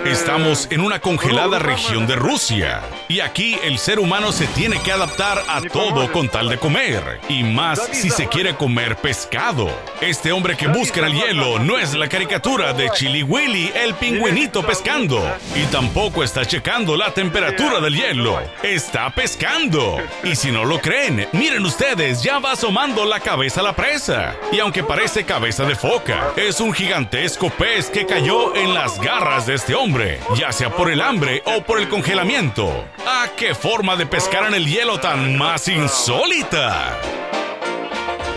Estamos 0.06 0.66
en 0.70 0.80
una 0.80 0.98
congelada 0.98 1.58
región 1.58 2.06
de 2.06 2.16
Rusia 2.16 2.80
y 3.06 3.20
aquí 3.20 3.58
el 3.62 3.78
ser 3.78 3.98
humano 3.98 4.32
se 4.32 4.46
tiene 4.46 4.80
que 4.80 4.92
adaptar 4.92 5.44
a 5.46 5.60
todo 5.60 6.10
con 6.10 6.28
tal 6.30 6.48
de 6.48 6.56
comer 6.56 7.20
y 7.28 7.42
más 7.44 7.78
si 7.92 8.08
se 8.08 8.26
quiere 8.26 8.54
comer 8.54 8.96
pescado. 8.96 9.68
Este 10.00 10.32
hombre 10.32 10.56
que 10.56 10.68
busca 10.68 11.00
en 11.00 11.06
el 11.06 11.12
hielo 11.12 11.58
no 11.58 11.78
es 11.78 11.92
la 11.94 12.08
caricatura 12.08 12.72
de 12.72 12.88
Chili 12.90 13.22
Willy, 13.22 13.72
el 13.74 13.92
pingüinito 13.94 14.62
pescando 14.62 15.22
y 15.54 15.64
tampoco 15.66 16.24
está 16.24 16.46
checando 16.46 16.96
la 16.96 17.12
temperatura 17.12 17.78
del 17.80 17.94
hielo. 17.94 18.40
Está 18.62 19.10
pescando. 19.10 19.98
Y 20.24 20.34
si 20.34 20.50
no 20.50 20.64
lo 20.64 20.80
creen, 20.80 21.28
miren 21.32 21.66
ustedes, 21.66 22.22
ya 22.22 22.38
va 22.38 22.52
asomando 22.52 23.04
la 23.04 23.20
cabeza 23.20 23.60
a 23.60 23.64
la 23.64 23.76
presa. 23.76 24.34
Y 24.50 24.60
aunque 24.60 24.82
parece 24.82 25.24
cabeza 25.24 25.64
de 25.64 25.76
foca, 25.76 26.32
es 26.36 26.58
un 26.58 26.72
gigantesco 26.72 27.50
pez 27.50 27.90
que 27.90 28.06
cayó 28.06 28.56
en 28.56 28.72
las 28.72 28.98
garras 28.98 29.46
de 29.46 29.54
este 29.54 29.74
hombre 29.74 29.89
ya 30.37 30.53
sea 30.53 30.70
por 30.70 30.90
el 30.90 31.00
hambre 31.00 31.42
o 31.46 31.62
por 31.62 31.81
el 31.81 31.88
congelamiento. 31.88 32.85
¡Ah, 33.07 33.26
qué 33.37 33.55
forma 33.55 33.96
de 33.96 34.07
pescar 34.07 34.44
en 34.44 34.55
el 34.55 34.66
hielo 34.66 35.00
tan 35.00 35.37
más 35.37 35.66
insólita! 35.66 36.96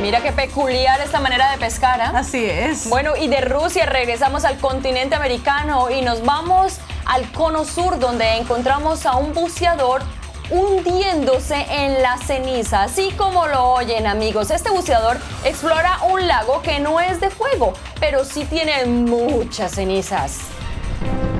Mira 0.01 0.21
qué 0.21 0.31
peculiar 0.31 0.99
esta 0.99 1.19
manera 1.19 1.51
de 1.51 1.57
pescar. 1.59 1.99
¿eh? 1.99 2.17
Así 2.17 2.43
es. 2.43 2.89
Bueno, 2.89 3.15
y 3.15 3.27
de 3.27 3.41
Rusia 3.41 3.85
regresamos 3.85 4.45
al 4.45 4.57
continente 4.57 5.15
americano 5.15 5.91
y 5.91 6.01
nos 6.01 6.23
vamos 6.25 6.79
al 7.05 7.31
cono 7.31 7.65
sur 7.65 7.99
donde 7.99 8.37
encontramos 8.37 9.05
a 9.05 9.15
un 9.15 9.33
buceador 9.33 10.01
hundiéndose 10.49 11.65
en 11.69 12.01
la 12.01 12.17
ceniza, 12.17 12.83
así 12.83 13.11
como 13.11 13.47
lo 13.47 13.69
oyen 13.69 14.07
amigos. 14.07 14.49
Este 14.49 14.71
buceador 14.71 15.17
explora 15.43 15.99
un 16.11 16.27
lago 16.27 16.61
que 16.63 16.79
no 16.79 16.99
es 16.99 17.19
de 17.21 17.29
fuego, 17.29 17.73
pero 17.99 18.25
sí 18.25 18.43
tiene 18.45 18.85
muchas 18.85 19.75
cenizas. 19.75 20.39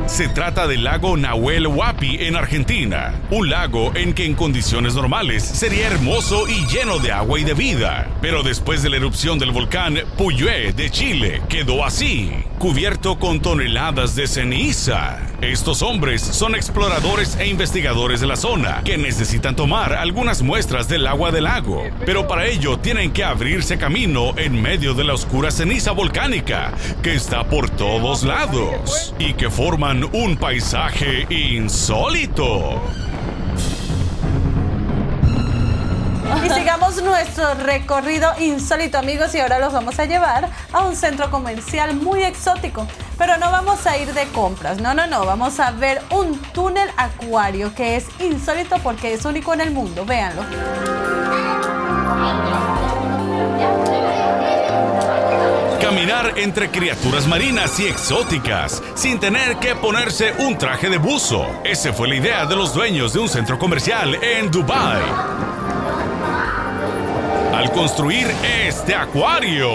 Se 0.06 0.28
trata 0.28 0.68
del 0.68 0.84
lago 0.84 1.18
Nahuel 1.18 1.66
Huapi 1.66 2.18
en 2.20 2.36
Argentina, 2.36 3.14
un 3.32 3.50
lago 3.50 3.96
en 3.96 4.14
que 4.14 4.26
en 4.26 4.36
condiciones 4.36 4.96
normales 4.96 5.44
sería 5.44 5.88
hermoso 5.88 6.48
y 6.48 6.66
lleno 6.68 7.00
de 7.00 7.12
agua 7.12 7.40
y 7.40 7.44
de 7.44 7.54
vida, 7.54 8.08
pero 8.22 8.44
después 8.44 8.84
de 8.84 8.90
la 8.90 8.98
erupción 8.98 9.40
del 9.40 9.52
volcán 9.52 9.98
Puyue 10.18 10.74
de 10.74 10.90
Chile 10.92 11.42
quedó 11.50 11.84
así, 11.84 12.32
cubierto 12.64 13.20
con 13.20 13.42
toneladas 13.42 14.16
de 14.16 14.26
ceniza. 14.26 15.20
Estos 15.42 15.82
hombres 15.82 16.22
son 16.22 16.56
exploradores 16.56 17.36
e 17.36 17.48
investigadores 17.48 18.22
de 18.22 18.28
la 18.28 18.38
zona 18.38 18.84
que 18.86 18.98
necesitan 18.98 19.54
tomar 19.54 19.92
algunas 19.92 20.42
muestras 20.42 20.88
del 20.88 21.06
agua 21.06 21.32
del 21.32 21.44
lago, 21.44 21.84
pero 22.06 22.26
para 22.26 22.46
ello 22.48 22.80
tienen 22.80 23.12
que 23.12 23.26
abrirse 23.26 23.78
camino 23.78 24.32
en 24.38 24.62
medio 24.62 24.94
de 24.94 25.04
la 25.04 25.14
oscura 25.14 25.52
ceniza 25.52 25.92
volcánica 25.92 26.72
que 27.02 27.16
está 27.16 27.44
por 27.44 27.70
todos 27.70 28.24
lados 28.24 29.14
y 29.20 29.34
que 29.34 29.50
forman 29.50 30.06
un 30.14 30.38
paisaje 30.38 31.28
insólito. 31.30 32.82
Y 36.42 36.50
sigamos 36.50 37.02
nuestro 37.02 37.54
recorrido 37.56 38.32
insólito, 38.40 38.98
amigos, 38.98 39.34
y 39.36 39.40
ahora 39.40 39.60
los 39.60 39.72
vamos 39.72 40.00
a 40.00 40.06
llevar 40.06 40.50
a 40.72 40.82
un 40.82 40.96
centro 40.96 41.30
comercial 41.30 41.96
muy 41.96 42.24
exótico. 42.24 42.88
Pero 43.18 43.38
no 43.38 43.52
vamos 43.52 43.86
a 43.86 43.98
ir 43.98 44.14
de 44.14 44.26
compras, 44.28 44.80
no, 44.80 44.94
no, 44.94 45.06
no, 45.08 45.26
vamos 45.26 45.60
a 45.60 45.72
ver 45.72 46.02
un 46.10 46.38
túnel 46.54 46.90
acuario 46.98 47.74
que 47.76 47.96
es 47.96 48.06
insólito 48.20 48.78
porque 48.80 49.14
es 49.14 49.26
único 49.26 49.54
en 49.54 49.62
el 49.62 49.72
mundo, 49.72 50.06
véanlo. 50.06 50.44
Caminar 55.80 56.34
entre 56.38 56.72
criaturas 56.72 57.28
marinas 57.28 57.80
y 57.80 57.88
exóticas 57.88 58.82
sin 58.96 59.20
tener 59.20 59.58
que 59.58 59.76
ponerse 59.76 60.34
un 60.40 60.58
traje 60.58 60.90
de 60.90 60.98
buzo. 60.98 61.46
Esa 61.64 61.94
fue 61.94 62.08
la 62.08 62.16
idea 62.16 62.46
de 62.46 62.56
los 62.56 62.74
dueños 62.74 63.14
de 63.14 63.20
un 63.20 63.30
centro 63.30 63.60
comercial 63.60 64.16
en 64.24 64.50
Dubai 64.50 65.02
al 67.64 67.72
construir 67.72 68.28
este 68.68 68.94
acuario. 68.94 69.72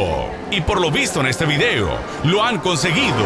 Y 0.51 0.61
por 0.61 0.79
lo 0.79 0.90
visto 0.90 1.20
en 1.20 1.27
este 1.27 1.46
video, 1.46 1.88
lo 2.24 2.42
han 2.44 2.59
conseguido. 2.59 3.24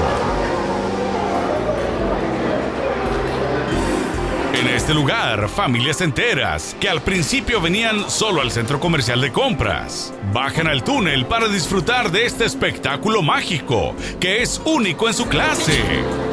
En 4.55 4.69
este 4.69 4.95
lugar, 4.95 5.49
familias 5.49 6.01
enteras 6.01 6.77
que 6.79 6.89
al 6.89 7.03
principio 7.03 7.61
venían 7.61 8.09
solo 8.09 8.41
al 8.41 8.53
centro 8.53 8.79
comercial 8.79 9.21
de 9.21 9.33
compras, 9.33 10.15
bajan 10.33 10.69
al 10.69 10.85
túnel 10.85 11.27
para 11.27 11.49
disfrutar 11.49 12.13
de 12.13 12.25
este 12.25 12.45
espectáculo 12.45 13.23
mágico 13.23 13.97
que 14.21 14.43
es 14.43 14.63
único 14.65 15.09
en 15.09 15.15
su 15.15 15.27
clase. 15.27 16.32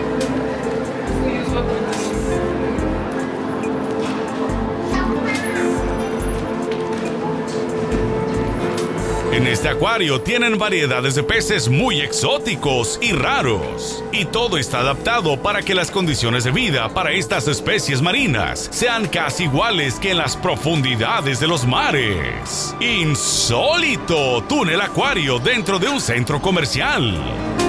En 9.39 9.47
este 9.47 9.69
acuario 9.69 10.19
tienen 10.19 10.57
variedades 10.57 11.15
de 11.15 11.23
peces 11.23 11.69
muy 11.69 12.01
exóticos 12.01 12.99
y 13.01 13.13
raros. 13.13 14.03
Y 14.11 14.25
todo 14.25 14.57
está 14.57 14.81
adaptado 14.81 15.41
para 15.41 15.61
que 15.61 15.73
las 15.73 15.91
condiciones 15.91 16.43
de 16.43 16.51
vida 16.51 16.89
para 16.89 17.13
estas 17.13 17.47
especies 17.47 18.01
marinas 18.01 18.67
sean 18.69 19.07
casi 19.07 19.45
iguales 19.45 19.95
que 19.95 20.11
en 20.11 20.17
las 20.17 20.35
profundidades 20.35 21.39
de 21.39 21.47
los 21.47 21.65
mares. 21.65 22.75
Insólito 22.81 24.43
túnel 24.43 24.81
acuario 24.81 25.39
dentro 25.39 25.79
de 25.79 25.87
un 25.87 26.01
centro 26.01 26.41
comercial. 26.41 27.68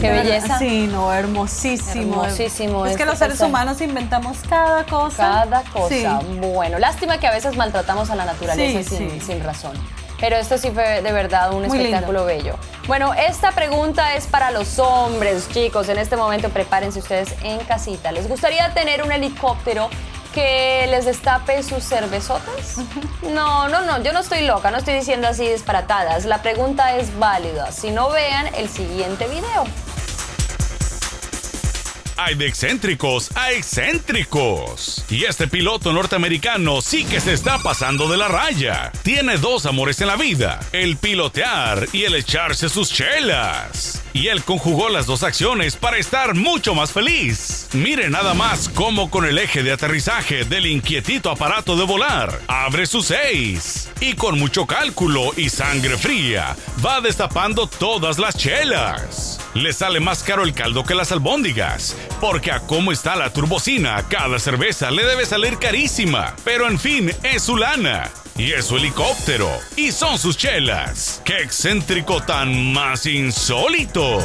Qué 0.00 0.10
belleza. 0.10 0.58
Sí, 0.58 0.86
no, 0.86 1.12
hermosísimo. 1.12 2.24
Hermosísimo. 2.24 2.86
Es 2.86 2.96
que 2.96 3.02
este 3.02 3.06
los 3.06 3.18
seres 3.18 3.40
humanos 3.40 3.80
inventamos 3.80 4.38
cada 4.48 4.84
cosa. 4.86 5.16
Cada 5.46 5.62
cosa. 5.64 5.88
Sí. 5.88 6.06
Bueno, 6.40 6.78
lástima 6.78 7.18
que 7.18 7.26
a 7.26 7.32
veces 7.32 7.56
maltratamos 7.56 8.10
a 8.10 8.16
la 8.16 8.24
naturaleza 8.24 8.82
Sí, 8.88 8.96
sin, 8.96 9.10
sí. 9.10 9.20
sin 9.20 9.44
razón. 9.44 9.72
Pero 10.18 10.36
esto 10.36 10.58
sí 10.58 10.70
fue 10.70 11.00
de 11.00 11.12
verdad 11.12 11.50
un 11.52 11.60
Muy 11.66 11.78
lindo. 11.78 11.84
espectáculo 11.84 12.24
bello. 12.26 12.56
Bueno, 12.86 13.14
esta 13.14 13.52
pregunta 13.52 14.14
es 14.14 14.26
para 14.26 14.50
los 14.50 14.78
hombres, 14.78 15.48
chicos. 15.48 15.88
En 15.88 15.98
este 15.98 16.16
momento 16.16 16.50
prepárense 16.50 16.98
ustedes 16.98 17.34
en 17.42 17.58
casita. 17.60 18.12
¿Les 18.12 18.28
gustaría 18.28 18.72
tener 18.74 19.02
un 19.02 19.12
helicóptero 19.12 19.88
que 20.34 20.86
les 20.90 21.06
destape 21.06 21.62
sus 21.62 21.84
cervezotas? 21.84 22.76
No, 23.30 23.68
no, 23.68 23.82
no, 23.82 24.02
yo 24.02 24.12
no 24.12 24.20
estoy 24.20 24.44
loca, 24.44 24.70
no 24.72 24.78
estoy 24.78 24.94
diciendo 24.94 25.28
así 25.28 25.46
disparatadas. 25.46 26.24
La 26.24 26.42
pregunta 26.42 26.96
es 26.96 27.16
válida. 27.18 27.70
Si 27.70 27.90
no, 27.90 28.10
vean 28.10 28.46
el 28.56 28.68
siguiente 28.68 29.28
video. 29.28 29.64
Hay 32.22 32.34
de 32.34 32.46
excéntricos 32.46 33.34
a 33.34 33.52
excéntricos. 33.52 35.02
Y 35.08 35.24
este 35.24 35.48
piloto 35.48 35.90
norteamericano 35.94 36.82
sí 36.82 37.04
que 37.04 37.18
se 37.18 37.32
está 37.32 37.58
pasando 37.60 38.08
de 38.08 38.18
la 38.18 38.28
raya. 38.28 38.92
Tiene 39.02 39.38
dos 39.38 39.64
amores 39.64 40.02
en 40.02 40.08
la 40.08 40.16
vida, 40.16 40.60
el 40.72 40.98
pilotear 40.98 41.88
y 41.94 42.02
el 42.02 42.14
echarse 42.14 42.68
sus 42.68 42.92
chelas. 42.92 44.02
Y 44.12 44.26
él 44.26 44.42
conjugó 44.42 44.90
las 44.90 45.06
dos 45.06 45.22
acciones 45.22 45.76
para 45.76 45.96
estar 45.96 46.34
mucho 46.34 46.74
más 46.74 46.92
feliz. 46.92 47.68
Mire 47.72 48.10
nada 48.10 48.34
más 48.34 48.68
cómo 48.68 49.08
con 49.08 49.24
el 49.24 49.38
eje 49.38 49.62
de 49.62 49.72
aterrizaje 49.72 50.44
del 50.44 50.66
inquietito 50.66 51.30
aparato 51.30 51.74
de 51.76 51.84
volar, 51.84 52.38
abre 52.48 52.84
sus 52.86 53.06
seis. 53.06 53.88
Y 54.00 54.14
con 54.14 54.38
mucho 54.38 54.66
cálculo 54.66 55.30
y 55.36 55.48
sangre 55.48 55.96
fría, 55.96 56.56
va 56.84 57.00
destapando 57.00 57.66
todas 57.66 58.18
las 58.18 58.36
chelas. 58.36 59.38
Le 59.54 59.72
sale 59.72 60.00
más 60.00 60.22
caro 60.22 60.42
el 60.42 60.54
caldo 60.54 60.84
que 60.84 60.94
las 60.94 61.12
albóndigas, 61.12 61.96
porque 62.20 62.52
a 62.52 62.60
cómo 62.60 62.92
está 62.92 63.16
la 63.16 63.32
turbocina, 63.32 64.02
cada 64.08 64.38
cerveza 64.38 64.90
le 64.90 65.04
debe 65.04 65.26
salir 65.26 65.58
carísima. 65.58 66.34
Pero 66.44 66.68
en 66.68 66.78
fin, 66.78 67.12
es 67.22 67.42
su 67.42 67.56
lana. 67.56 68.10
Y 68.36 68.52
es 68.52 68.66
su 68.66 68.76
helicóptero. 68.76 69.50
Y 69.76 69.92
son 69.92 70.18
sus 70.18 70.36
chelas. 70.36 71.20
¡Qué 71.24 71.42
excéntrico 71.42 72.22
tan 72.22 72.72
más 72.72 73.06
insólito! 73.06 74.18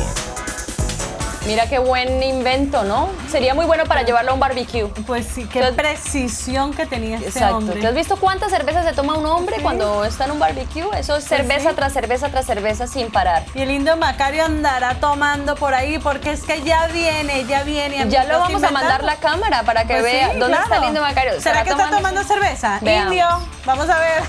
Mira 1.45 1.67
qué 1.69 1.77
buen 1.77 2.23
invento, 2.23 2.84
¿no? 2.84 3.08
Sería 3.29 3.53
muy 3.53 3.65
bueno 3.67 3.84
para 3.86 4.01
llevarlo 4.01 4.31
a 4.31 4.34
un 4.34 4.39
barbecue. 4.39 4.88
Pues 5.05 5.27
sí, 5.27 5.45
qué 5.45 5.60
Entonces- 5.60 5.75
precisión 6.01 6.73
que 6.73 6.88
tenía 6.88 7.17
este 7.17 7.29
Exacto. 7.29 7.58
hombre. 7.58 7.79
¿Tú 7.81 7.88
has 7.88 7.93
visto 7.93 8.15
cuántas 8.15 8.49
cervezas 8.49 8.84
se 8.84 8.93
toma 8.93 9.15
un 9.15 9.27
hombre 9.27 9.58
Sí. 9.58 9.62
cuando 9.62 10.03
está 10.05 10.25
en 10.25 10.31
un 10.31 10.39
barbecue? 10.39 10.88
Eso 10.97 11.15
es 11.17 11.23
cerveza 11.23 11.69
sí. 11.69 11.75
tras 11.75 11.93
cerveza 11.93 12.29
tras 12.29 12.45
cerveza 12.47 12.88
sin 12.88 13.12
parar. 13.12 13.45
Y 13.53 13.62
el 13.62 13.67
lindo 13.67 13.95
Macario 13.95 14.43
andará 14.43 14.95
tomando 14.99 15.55
por 15.55 15.75
ahí 15.75 15.99
porque 15.99 16.31
es 16.31 16.41
que 16.41 16.63
ya 16.63 16.88
viene, 16.88 17.45
ya 17.45 17.62
viene. 17.63 18.10
Ya 18.10 18.23
lo 18.23 18.39
vamos 18.39 18.63
a 18.63 18.71
mandar 18.71 19.03
la 19.03 19.17
cámara 19.17 19.62
para 19.63 19.84
que 19.86 19.93
Pues 19.99 20.03
vea 20.03 20.31
sí, 20.34 20.39
dónde 20.39 20.58
está 20.58 20.77
el 20.77 20.81
lindo 20.81 21.01
Macario. 21.01 21.34
¿Será 21.39 21.62
¿Estará 21.62 21.63
que 21.63 21.69
está 21.69 21.89
tomando 21.95 22.23
cerveza? 22.23 22.79
Veamos. 22.81 23.13
Indio, 23.13 23.27
vamos 23.65 23.88
a 23.88 23.99
ver. 23.99 24.23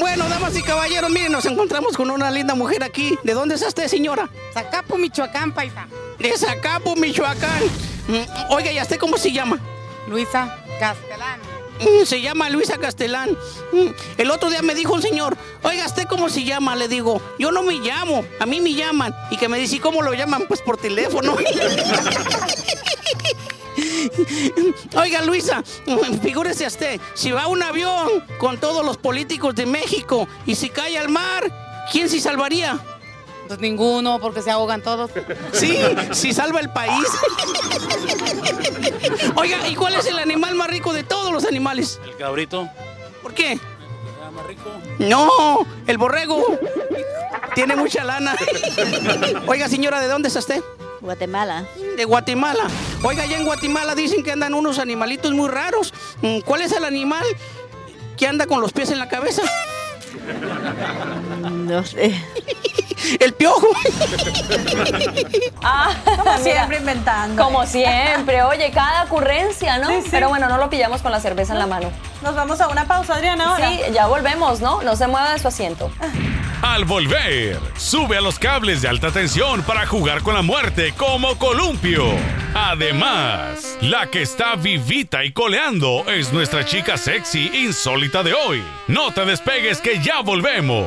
Bueno, 0.00 0.28
damas 0.28 0.56
y 0.56 0.62
caballeros, 0.62 1.10
miren, 1.10 1.30
nos 1.32 1.44
encontramos 1.44 1.96
con 1.96 2.10
una 2.10 2.30
linda 2.30 2.54
mujer 2.54 2.82
aquí. 2.82 3.16
¿De 3.22 3.34
dónde 3.34 3.54
es 3.56 3.62
usted, 3.62 3.86
señora? 3.88 4.28
Zacapu, 4.92 4.98
Michoacán, 4.98 5.52
paisa. 5.52 5.86
De 6.18 6.36
Zacapu, 6.36 6.96
Michoacán. 6.96 7.62
Mm, 8.08 8.52
Oiga, 8.52 8.72
¿y 8.72 8.78
a 8.78 8.82
usted 8.82 8.98
cómo 8.98 9.16
se 9.16 9.32
llama? 9.32 9.58
Luisa 10.06 10.58
Castellán. 10.78 11.40
Mm, 11.80 12.04
Se 12.04 12.20
llama 12.20 12.50
Luisa 12.50 12.76
Castelán. 12.78 13.30
Mm, 13.72 13.86
El 14.18 14.30
otro 14.30 14.50
día 14.50 14.60
me 14.62 14.74
dijo 14.74 14.92
un 14.92 15.00
señor, 15.02 15.36
oiga, 15.62 15.86
¿usted 15.86 16.04
cómo 16.06 16.28
se 16.28 16.44
llama? 16.44 16.76
Le 16.76 16.88
digo, 16.88 17.20
yo 17.38 17.50
no 17.52 17.62
me 17.62 17.74
llamo, 17.74 18.24
a 18.38 18.46
mí 18.46 18.60
me 18.60 18.74
llaman. 18.74 19.14
Y 19.30 19.36
que 19.38 19.48
me 19.48 19.58
dice, 19.58 19.76
¿y 19.76 19.80
cómo 19.80 20.02
lo 20.02 20.12
llaman? 20.12 20.44
Pues 20.46 20.60
por 20.60 20.76
teléfono. 20.76 21.34
Oiga, 24.96 25.22
Luisa, 25.22 25.62
figúrese 26.22 26.66
usted, 26.66 27.00
si 27.14 27.30
va 27.32 27.46
un 27.46 27.62
avión 27.62 28.08
con 28.38 28.58
todos 28.58 28.84
los 28.84 28.98
políticos 28.98 29.54
de 29.54 29.64
México 29.64 30.28
y 30.44 30.54
si 30.54 30.68
cae 30.68 30.98
al 30.98 31.08
mar, 31.08 31.50
¿quién 31.90 32.08
se 32.10 32.20
salvaría? 32.20 32.78
Pues 33.52 33.60
ninguno, 33.60 34.18
porque 34.18 34.40
se 34.40 34.50
ahogan 34.50 34.80
todos. 34.80 35.10
Sí, 35.52 35.78
si 36.12 36.32
salva 36.32 36.58
el 36.58 36.70
país. 36.70 37.06
Oiga, 39.36 39.68
¿y 39.68 39.74
cuál 39.74 39.94
es 39.94 40.06
el 40.06 40.18
animal 40.18 40.54
más 40.54 40.68
rico 40.68 40.94
de 40.94 41.02
todos 41.02 41.30
los 41.30 41.44
animales? 41.44 42.00
El 42.02 42.16
cabrito. 42.16 42.66
¿Por 43.22 43.34
qué? 43.34 43.52
¿Era 43.52 44.30
más 44.30 44.46
rico? 44.46 44.70
No, 45.00 45.66
el 45.86 45.98
borrego. 45.98 46.42
Tiene 47.54 47.76
mucha 47.76 48.04
lana. 48.04 48.34
Oiga, 49.46 49.68
señora, 49.68 50.00
¿de 50.00 50.08
dónde 50.08 50.28
es 50.28 50.36
usted? 50.36 50.64
Guatemala. 51.02 51.66
De 51.98 52.06
Guatemala. 52.06 52.64
Oiga, 53.02 53.24
allá 53.24 53.36
en 53.36 53.44
Guatemala 53.44 53.94
dicen 53.94 54.22
que 54.22 54.32
andan 54.32 54.54
unos 54.54 54.78
animalitos 54.78 55.32
muy 55.32 55.50
raros. 55.50 55.92
Mm, 56.22 56.40
¿Cuál 56.40 56.62
es 56.62 56.72
el 56.72 56.86
animal 56.86 57.26
que 58.16 58.26
anda 58.26 58.46
con 58.46 58.62
los 58.62 58.72
pies 58.72 58.90
en 58.92 58.98
la 58.98 59.10
cabeza? 59.10 59.42
No 61.50 61.84
sé. 61.84 62.14
El 63.20 63.32
piojo. 63.34 63.66
Ah, 65.64 65.90
Como 66.16 66.38
siempre 66.38 66.78
inventando. 66.78 67.42
Como 67.42 67.66
siempre. 67.66 68.42
Oye, 68.42 68.70
cada 68.72 69.04
ocurrencia, 69.04 69.78
¿no? 69.78 69.88
Sí, 69.88 70.02
sí. 70.02 70.08
Pero 70.10 70.28
bueno, 70.28 70.48
no 70.48 70.56
lo 70.58 70.68
pillamos 70.70 71.02
con 71.02 71.12
la 71.12 71.20
cerveza 71.20 71.52
en 71.52 71.60
la 71.60 71.66
mano. 71.66 71.88
Nos 72.22 72.34
vamos 72.36 72.60
a 72.60 72.68
una 72.68 72.86
pausa, 72.86 73.16
Adriana, 73.16 73.50
ahora. 73.50 73.70
Sí, 73.70 73.80
ya 73.92 74.06
volvemos, 74.06 74.60
¿no? 74.60 74.82
No 74.82 74.94
se 74.94 75.06
mueva 75.08 75.32
de 75.32 75.38
su 75.38 75.48
asiento. 75.48 75.90
Al 76.62 76.84
volver, 76.84 77.58
sube 77.76 78.16
a 78.16 78.20
los 78.20 78.38
cables 78.38 78.82
de 78.82 78.88
alta 78.88 79.10
tensión 79.10 79.62
para 79.62 79.84
jugar 79.84 80.22
con 80.22 80.34
la 80.34 80.42
muerte 80.42 80.94
como 80.96 81.36
columpio. 81.36 82.04
Además, 82.54 83.76
la 83.80 84.06
que 84.06 84.22
está 84.22 84.54
vivita 84.54 85.24
y 85.24 85.32
coleando 85.32 86.04
es 86.06 86.32
nuestra 86.32 86.64
chica 86.64 86.96
sexy 86.96 87.50
insólita 87.52 88.22
de 88.22 88.34
hoy. 88.34 88.62
No 88.86 89.10
te 89.12 89.24
despegues 89.24 89.80
que 89.80 90.00
ya 90.00 90.20
volvemos. 90.20 90.86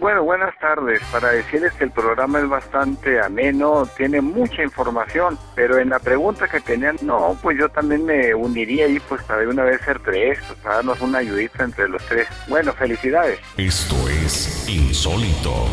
Bueno, 0.00 0.22
buenas 0.22 0.56
tardes. 0.60 1.00
Para 1.10 1.30
decirles 1.30 1.72
que 1.72 1.84
el 1.84 1.90
programa 1.90 2.38
es 2.38 2.48
bastante 2.48 3.20
ameno, 3.20 3.84
tiene 3.96 4.20
mucha 4.20 4.62
información, 4.62 5.36
pero 5.56 5.78
en 5.78 5.88
la 5.88 5.98
pregunta 5.98 6.46
que 6.46 6.60
tenían, 6.60 6.96
no, 7.02 7.36
pues 7.42 7.58
yo 7.58 7.68
también 7.68 8.04
me 8.04 8.32
uniría 8.32 8.86
ahí, 8.86 9.00
pues 9.00 9.22
para 9.24 9.40
de 9.40 9.48
una 9.48 9.64
vez 9.64 9.80
ser 9.82 10.00
tres, 10.00 10.38
pues 10.46 10.58
para 10.60 10.76
darnos 10.76 11.00
una 11.00 11.18
ayudita 11.18 11.64
entre 11.64 11.88
los 11.88 12.04
tres. 12.06 12.28
Bueno, 12.46 12.72
felicidades. 12.74 13.40
Esto 13.56 13.96
es 14.08 14.68
insólito. 14.68 15.66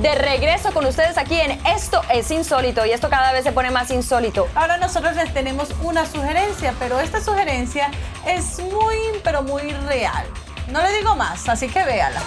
De 0.00 0.14
regreso 0.14 0.72
con 0.72 0.86
ustedes 0.86 1.18
aquí 1.18 1.40
en 1.40 1.52
Esto 1.66 2.02
es 2.12 2.30
Insólito 2.30 2.84
y 2.84 2.90
esto 2.90 3.08
cada 3.08 3.32
vez 3.32 3.42
se 3.42 3.52
pone 3.52 3.70
más 3.70 3.90
insólito. 3.90 4.46
Ahora 4.54 4.76
nosotros 4.76 5.16
les 5.16 5.32
tenemos 5.32 5.74
una 5.82 6.06
sugerencia, 6.06 6.74
pero 6.78 7.00
esta 7.00 7.20
sugerencia 7.20 7.90
es 8.26 8.60
muy, 8.60 8.96
pero 9.24 9.42
muy 9.42 9.72
real. 9.88 10.24
No 10.70 10.82
le 10.82 10.92
digo 10.98 11.16
más, 11.16 11.48
así 11.48 11.68
que 11.68 11.84
véala. 11.84 12.20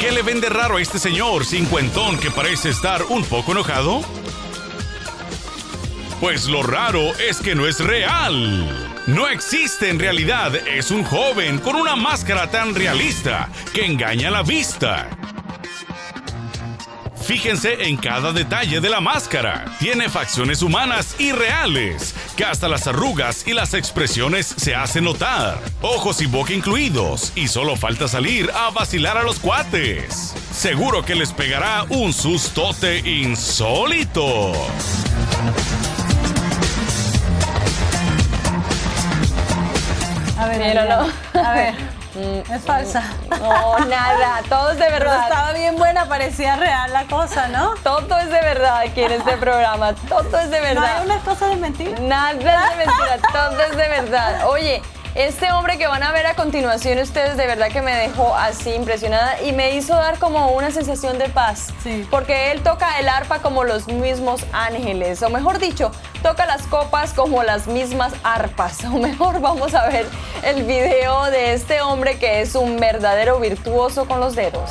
¿Qué 0.00 0.12
le 0.12 0.22
vende 0.22 0.48
raro 0.48 0.76
a 0.76 0.82
este 0.82 0.98
señor 0.98 1.44
cincuentón 1.44 2.18
que 2.18 2.30
parece 2.30 2.70
estar 2.70 3.02
un 3.08 3.24
poco 3.24 3.52
enojado? 3.52 4.02
Pues 6.20 6.46
lo 6.46 6.62
raro 6.62 7.14
es 7.16 7.38
que 7.38 7.54
no 7.54 7.66
es 7.66 7.80
real. 7.80 8.92
No 9.06 9.28
existe 9.28 9.90
en 9.90 9.98
realidad, 9.98 10.54
es 10.54 10.90
un 10.90 11.04
joven 11.04 11.58
con 11.58 11.76
una 11.76 11.94
máscara 11.94 12.50
tan 12.50 12.74
realista 12.74 13.48
que 13.72 13.84
engaña 13.84 14.30
la 14.30 14.42
vista. 14.42 15.08
Fíjense 17.26 17.88
en 17.88 17.96
cada 17.96 18.32
detalle 18.32 18.80
de 18.80 18.88
la 18.88 19.00
máscara. 19.00 19.64
Tiene 19.80 20.08
facciones 20.08 20.62
humanas 20.62 21.16
y 21.18 21.32
reales, 21.32 22.14
que 22.36 22.44
hasta 22.44 22.68
las 22.68 22.86
arrugas 22.86 23.48
y 23.48 23.52
las 23.52 23.74
expresiones 23.74 24.46
se 24.46 24.76
hacen 24.76 25.02
notar. 25.02 25.58
Ojos 25.82 26.22
y 26.22 26.26
boca 26.26 26.52
incluidos, 26.52 27.32
y 27.34 27.48
solo 27.48 27.74
falta 27.74 28.06
salir 28.06 28.48
a 28.54 28.70
vacilar 28.70 29.18
a 29.18 29.24
los 29.24 29.40
cuates. 29.40 30.34
Seguro 30.52 31.04
que 31.04 31.16
les 31.16 31.32
pegará 31.32 31.84
un 31.88 32.12
sustote 32.12 33.00
insólito. 33.00 34.52
A 40.38 40.46
ver, 40.46 40.58
Míralo. 40.60 41.10
A 41.34 41.52
ver. 41.54 41.74
Es 42.16 42.62
falsa. 42.64 43.02
No, 43.40 43.78
nada, 43.80 44.40
todo 44.48 44.70
es 44.70 44.78
de 44.78 44.86
Pero 44.86 45.10
verdad. 45.10 45.22
estaba 45.28 45.52
bien 45.52 45.76
buena, 45.76 46.06
parecía 46.08 46.56
real 46.56 46.90
la 46.92 47.04
cosa, 47.04 47.48
¿no? 47.48 47.74
Todo 47.82 48.18
es 48.18 48.26
de 48.30 48.40
verdad 48.40 48.78
aquí 48.78 49.02
en 49.02 49.12
este 49.12 49.36
programa. 49.36 49.92
Todo 50.08 50.38
es 50.40 50.50
de 50.50 50.58
No 50.58 50.64
verdad. 50.64 50.96
hay 50.98 51.04
una 51.04 51.18
cosa 51.20 51.46
de 51.48 51.56
mentira. 51.56 51.98
Nada 52.00 52.30
es 52.32 52.38
de 52.38 52.76
mentira, 52.86 53.18
todo 53.32 53.60
es 53.60 53.76
de 53.76 53.88
verdad. 53.88 54.48
Oye, 54.48 54.82
este 55.16 55.50
hombre 55.50 55.78
que 55.78 55.86
van 55.86 56.02
a 56.02 56.12
ver 56.12 56.26
a 56.26 56.34
continuación 56.34 56.98
ustedes 56.98 57.38
de 57.38 57.46
verdad 57.46 57.68
que 57.68 57.80
me 57.80 57.94
dejó 57.94 58.34
así 58.36 58.74
impresionada 58.74 59.40
y 59.42 59.52
me 59.52 59.74
hizo 59.74 59.94
dar 59.94 60.18
como 60.18 60.48
una 60.48 60.70
sensación 60.70 61.18
de 61.18 61.30
paz. 61.30 61.72
Sí. 61.82 62.06
Porque 62.10 62.52
él 62.52 62.62
toca 62.62 62.98
el 63.00 63.08
arpa 63.08 63.40
como 63.40 63.64
los 63.64 63.88
mismos 63.88 64.44
ángeles, 64.52 65.22
o 65.22 65.30
mejor 65.30 65.58
dicho, 65.58 65.90
toca 66.22 66.44
las 66.44 66.66
copas 66.66 67.14
como 67.14 67.42
las 67.42 67.66
mismas 67.66 68.12
arpas. 68.22 68.84
O 68.84 68.98
mejor 68.98 69.40
vamos 69.40 69.74
a 69.74 69.88
ver 69.88 70.06
el 70.42 70.64
video 70.64 71.24
de 71.24 71.54
este 71.54 71.80
hombre 71.80 72.18
que 72.18 72.40
es 72.40 72.54
un 72.54 72.78
verdadero 72.78 73.40
virtuoso 73.40 74.06
con 74.06 74.20
los 74.20 74.36
dedos. 74.36 74.70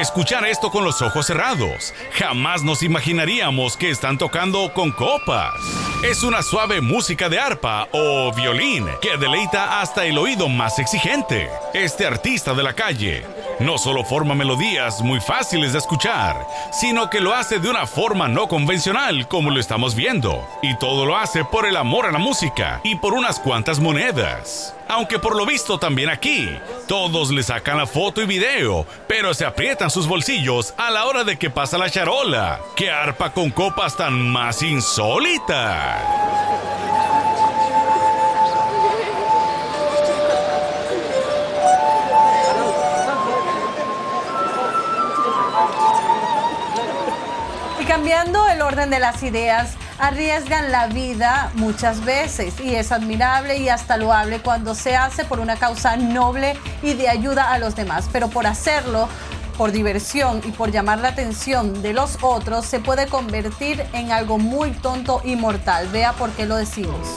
Escuchar 0.00 0.44
esto 0.46 0.70
con 0.70 0.84
los 0.84 1.02
ojos 1.02 1.26
cerrados. 1.26 1.94
Jamás 2.12 2.62
nos 2.62 2.82
imaginaríamos 2.82 3.76
que 3.76 3.90
están 3.90 4.18
tocando 4.18 4.72
con 4.72 4.92
copas. 4.92 5.54
Es 6.02 6.22
una 6.22 6.42
suave 6.42 6.80
música 6.80 7.28
de 7.28 7.38
arpa 7.38 7.88
o 7.92 8.32
violín 8.34 8.86
que 9.00 9.16
deleita 9.16 9.80
hasta 9.80 10.04
el 10.04 10.18
oído 10.18 10.48
más 10.48 10.78
exigente. 10.78 11.48
Este 11.72 12.06
artista 12.06 12.54
de 12.54 12.62
la 12.62 12.74
calle 12.74 13.24
no 13.60 13.78
solo 13.78 14.04
forma 14.04 14.34
melodías 14.34 15.00
muy 15.00 15.20
fáciles 15.20 15.72
de 15.72 15.78
escuchar, 15.78 16.46
sino 16.72 17.08
que 17.10 17.20
lo 17.20 17.34
hace 17.34 17.58
de 17.58 17.70
una 17.70 17.86
forma 17.86 18.28
no 18.28 18.48
convencional 18.48 19.28
como 19.28 19.50
lo 19.50 19.60
estamos 19.60 19.94
viendo. 19.94 20.46
Y 20.62 20.76
todo 20.76 21.06
lo 21.06 21.16
hace 21.16 21.44
por 21.44 21.66
el 21.66 21.76
amor 21.76 22.06
a 22.06 22.12
la 22.12 22.18
música 22.18 22.80
y 22.84 22.96
por 22.96 23.14
unas 23.14 23.40
cuantas 23.40 23.80
monedas. 23.80 24.74
Aunque 24.88 25.18
por 25.18 25.34
lo 25.36 25.46
visto 25.46 25.78
también 25.78 26.10
aquí, 26.10 26.48
todos 26.86 27.30
le 27.30 27.42
sacan 27.42 27.78
la 27.78 27.86
foto 27.86 28.22
y 28.22 28.26
video, 28.26 28.86
pero 29.08 29.34
se 29.34 29.44
aprietan 29.44 29.90
sus 29.90 30.06
bolsillos 30.06 30.74
a 30.76 30.90
la 30.90 31.06
hora 31.06 31.24
de 31.24 31.36
que 31.36 31.50
pasa 31.50 31.78
la 31.78 31.90
charola. 31.90 32.60
¡Qué 32.76 32.90
arpa 32.90 33.32
con 33.32 33.50
copas 33.50 33.96
tan 33.96 34.30
más 34.30 34.62
insólita! 34.62 36.35
Cambiando 47.96 48.46
el 48.50 48.60
orden 48.60 48.90
de 48.90 48.98
las 48.98 49.22
ideas, 49.22 49.72
arriesgan 49.98 50.70
la 50.70 50.86
vida 50.86 51.50
muchas 51.54 52.04
veces 52.04 52.60
y 52.60 52.74
es 52.74 52.92
admirable 52.92 53.56
y 53.56 53.70
hasta 53.70 53.96
loable 53.96 54.40
cuando 54.40 54.74
se 54.74 54.94
hace 54.94 55.24
por 55.24 55.40
una 55.40 55.56
causa 55.56 55.96
noble 55.96 56.58
y 56.82 56.92
de 56.92 57.08
ayuda 57.08 57.50
a 57.54 57.58
los 57.58 57.74
demás, 57.74 58.10
pero 58.12 58.28
por 58.28 58.46
hacerlo 58.46 59.08
por 59.56 59.72
diversión 59.72 60.42
y 60.44 60.50
por 60.50 60.72
llamar 60.72 60.98
la 60.98 61.08
atención 61.08 61.80
de 61.80 61.94
los 61.94 62.18
otros 62.20 62.66
se 62.66 62.80
puede 62.80 63.06
convertir 63.06 63.82
en 63.94 64.12
algo 64.12 64.36
muy 64.36 64.72
tonto 64.72 65.22
y 65.24 65.34
mortal. 65.34 65.88
Vea 65.88 66.12
por 66.12 66.28
qué 66.32 66.44
lo 66.44 66.56
decimos. 66.56 67.16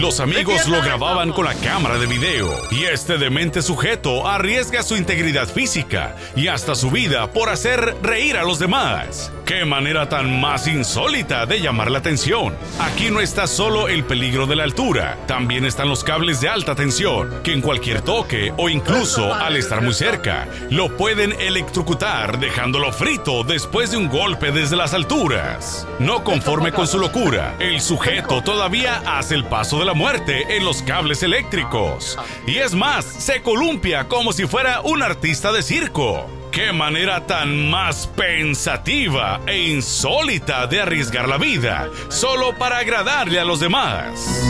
Los 0.00 0.20
amigos 0.20 0.66
lo 0.68 0.80
grababan 0.80 1.32
con 1.32 1.44
la 1.44 1.54
cámara 1.54 1.98
de 1.98 2.06
video 2.06 2.50
y 2.70 2.84
este 2.84 3.18
demente 3.18 3.60
sujeto 3.60 4.26
arriesga 4.26 4.82
su 4.82 4.96
integridad 4.96 5.46
física 5.46 6.16
y 6.34 6.48
hasta 6.48 6.74
su 6.74 6.90
vida 6.90 7.30
por 7.30 7.50
hacer 7.50 7.98
reír 8.02 8.38
a 8.38 8.42
los 8.42 8.58
demás. 8.58 9.30
¡Qué 9.44 9.66
manera 9.66 10.08
tan 10.08 10.40
más 10.40 10.66
insólita 10.66 11.44
de 11.44 11.60
llamar 11.60 11.90
la 11.90 11.98
atención! 11.98 12.56
Aquí 12.80 13.10
no 13.10 13.20
está 13.20 13.46
solo 13.46 13.88
el 13.88 14.04
peligro 14.04 14.46
de 14.46 14.56
la 14.56 14.64
altura, 14.64 15.18
también 15.26 15.66
están 15.66 15.90
los 15.90 16.02
cables 16.04 16.40
de 16.40 16.48
alta 16.48 16.74
tensión, 16.74 17.42
que 17.42 17.52
en 17.52 17.60
cualquier 17.60 18.00
toque 18.00 18.54
o 18.56 18.70
incluso 18.70 19.34
al 19.34 19.56
estar 19.56 19.82
muy 19.82 19.92
cerca, 19.92 20.48
lo 20.70 20.96
pueden 20.96 21.32
electrocutar 21.38 22.40
dejándolo 22.40 22.92
frito 22.92 23.44
después 23.44 23.90
de 23.90 23.98
un 23.98 24.08
golpe 24.08 24.52
desde 24.52 24.76
las 24.76 24.94
alturas. 24.94 25.86
No 25.98 26.24
conforme 26.24 26.72
con 26.72 26.86
su 26.86 26.98
locura, 26.98 27.54
el 27.58 27.80
sujeto 27.82 28.42
todavía 28.42 29.02
hace 29.04 29.34
el 29.34 29.44
paso 29.44 29.81
de 29.82 29.86
la 29.86 29.94
muerte 29.94 30.56
en 30.56 30.64
los 30.64 30.80
cables 30.82 31.24
eléctricos. 31.24 32.16
Y 32.46 32.58
es 32.58 32.72
más, 32.72 33.04
se 33.04 33.42
columpia 33.42 34.06
como 34.06 34.32
si 34.32 34.46
fuera 34.46 34.80
un 34.80 35.02
artista 35.02 35.50
de 35.50 35.60
circo. 35.60 36.24
¡Qué 36.52 36.72
manera 36.72 37.26
tan 37.26 37.68
más 37.68 38.06
pensativa 38.06 39.40
e 39.46 39.58
insólita 39.58 40.68
de 40.68 40.82
arriesgar 40.82 41.26
la 41.28 41.36
vida 41.36 41.88
solo 42.10 42.56
para 42.56 42.78
agradarle 42.78 43.40
a 43.40 43.44
los 43.44 43.58
demás! 43.58 44.44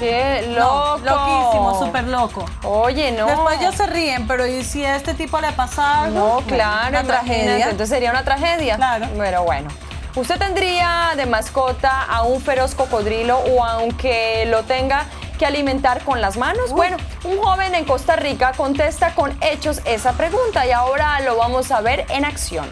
¡Qué 0.00 0.46
No, 0.56 0.98
loco! 0.98 1.00
loquísimo, 1.04 1.84
súper 1.84 2.04
loco. 2.04 2.44
Oye, 2.62 3.12
no. 3.12 3.26
Después 3.26 3.60
ellos 3.60 3.74
se 3.74 3.86
ríen, 3.88 4.26
pero 4.26 4.46
¿y 4.46 4.62
si 4.64 4.84
a 4.84 4.96
este 4.96 5.12
tipo 5.12 5.38
le 5.40 5.52
pasa 5.52 6.04
algo? 6.04 6.18
No, 6.40 6.46
claro, 6.46 6.88
una 6.90 7.00
imagínate, 7.00 7.26
tragedia. 7.26 7.64
Entonces 7.64 7.88
sería 7.90 8.10
una 8.10 8.24
tragedia. 8.24 8.76
Claro. 8.76 9.06
Pero 9.18 9.42
bueno. 9.44 9.68
¿Usted 10.16 10.38
tendría 10.38 11.12
de 11.14 11.26
mascota 11.26 12.02
a 12.02 12.22
un 12.22 12.40
feroz 12.40 12.74
cocodrilo 12.74 13.36
o 13.36 13.62
aunque 13.62 14.46
lo 14.46 14.62
tenga 14.62 15.04
que 15.38 15.44
alimentar 15.44 16.02
con 16.04 16.22
las 16.22 16.38
manos? 16.38 16.72
Bueno, 16.72 16.96
un 17.24 17.36
joven 17.36 17.74
en 17.74 17.84
Costa 17.84 18.16
Rica 18.16 18.52
contesta 18.56 19.14
con 19.14 19.36
hechos 19.42 19.82
esa 19.84 20.14
pregunta 20.14 20.66
y 20.66 20.70
ahora 20.70 21.20
lo 21.20 21.36
vamos 21.36 21.70
a 21.70 21.82
ver 21.82 22.06
en 22.08 22.24
acción. 22.24 22.66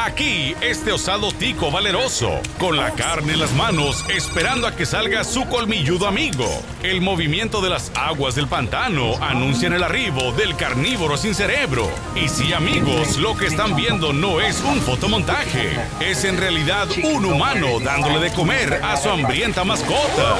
Aquí, 0.00 0.54
este 0.60 0.92
osado 0.92 1.32
tico 1.32 1.72
valeroso, 1.72 2.40
con 2.60 2.76
la 2.76 2.92
carne 2.92 3.32
en 3.32 3.40
las 3.40 3.52
manos, 3.54 4.04
esperando 4.08 4.68
a 4.68 4.76
que 4.76 4.86
salga 4.86 5.24
su 5.24 5.44
colmilludo 5.46 6.06
amigo. 6.06 6.46
El 6.84 7.00
movimiento 7.00 7.60
de 7.60 7.70
las 7.70 7.90
aguas 7.96 8.36
del 8.36 8.46
pantano 8.46 9.16
anuncian 9.20 9.72
el 9.72 9.82
arribo 9.82 10.30
del 10.32 10.54
carnívoro 10.54 11.16
sin 11.16 11.34
cerebro. 11.34 11.90
Y 12.14 12.28
sí, 12.28 12.52
amigos, 12.52 13.16
lo 13.16 13.36
que 13.36 13.46
están 13.46 13.74
viendo 13.74 14.12
no 14.12 14.40
es 14.40 14.60
un 14.60 14.80
fotomontaje, 14.80 15.76
es 15.98 16.22
en 16.22 16.36
realidad 16.36 16.86
un 17.02 17.24
humano 17.24 17.80
dándole 17.80 18.20
de 18.20 18.32
comer 18.32 18.80
a 18.84 18.96
su 18.96 19.10
hambrienta 19.10 19.64
mascota. 19.64 20.36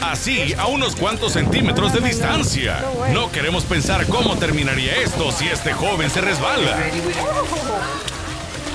Así, 0.00 0.54
a 0.56 0.66
unos 0.66 0.94
cuantos 0.94 1.32
centímetros 1.32 1.92
de 1.92 2.00
distancia. 2.00 2.82
No 3.12 3.30
queremos 3.32 3.64
pensar 3.64 4.06
cómo 4.06 4.36
terminaría 4.36 4.94
esto 4.96 5.32
si 5.32 5.48
este 5.48 5.72
joven 5.72 6.08
se 6.08 6.20
resbala. 6.20 6.76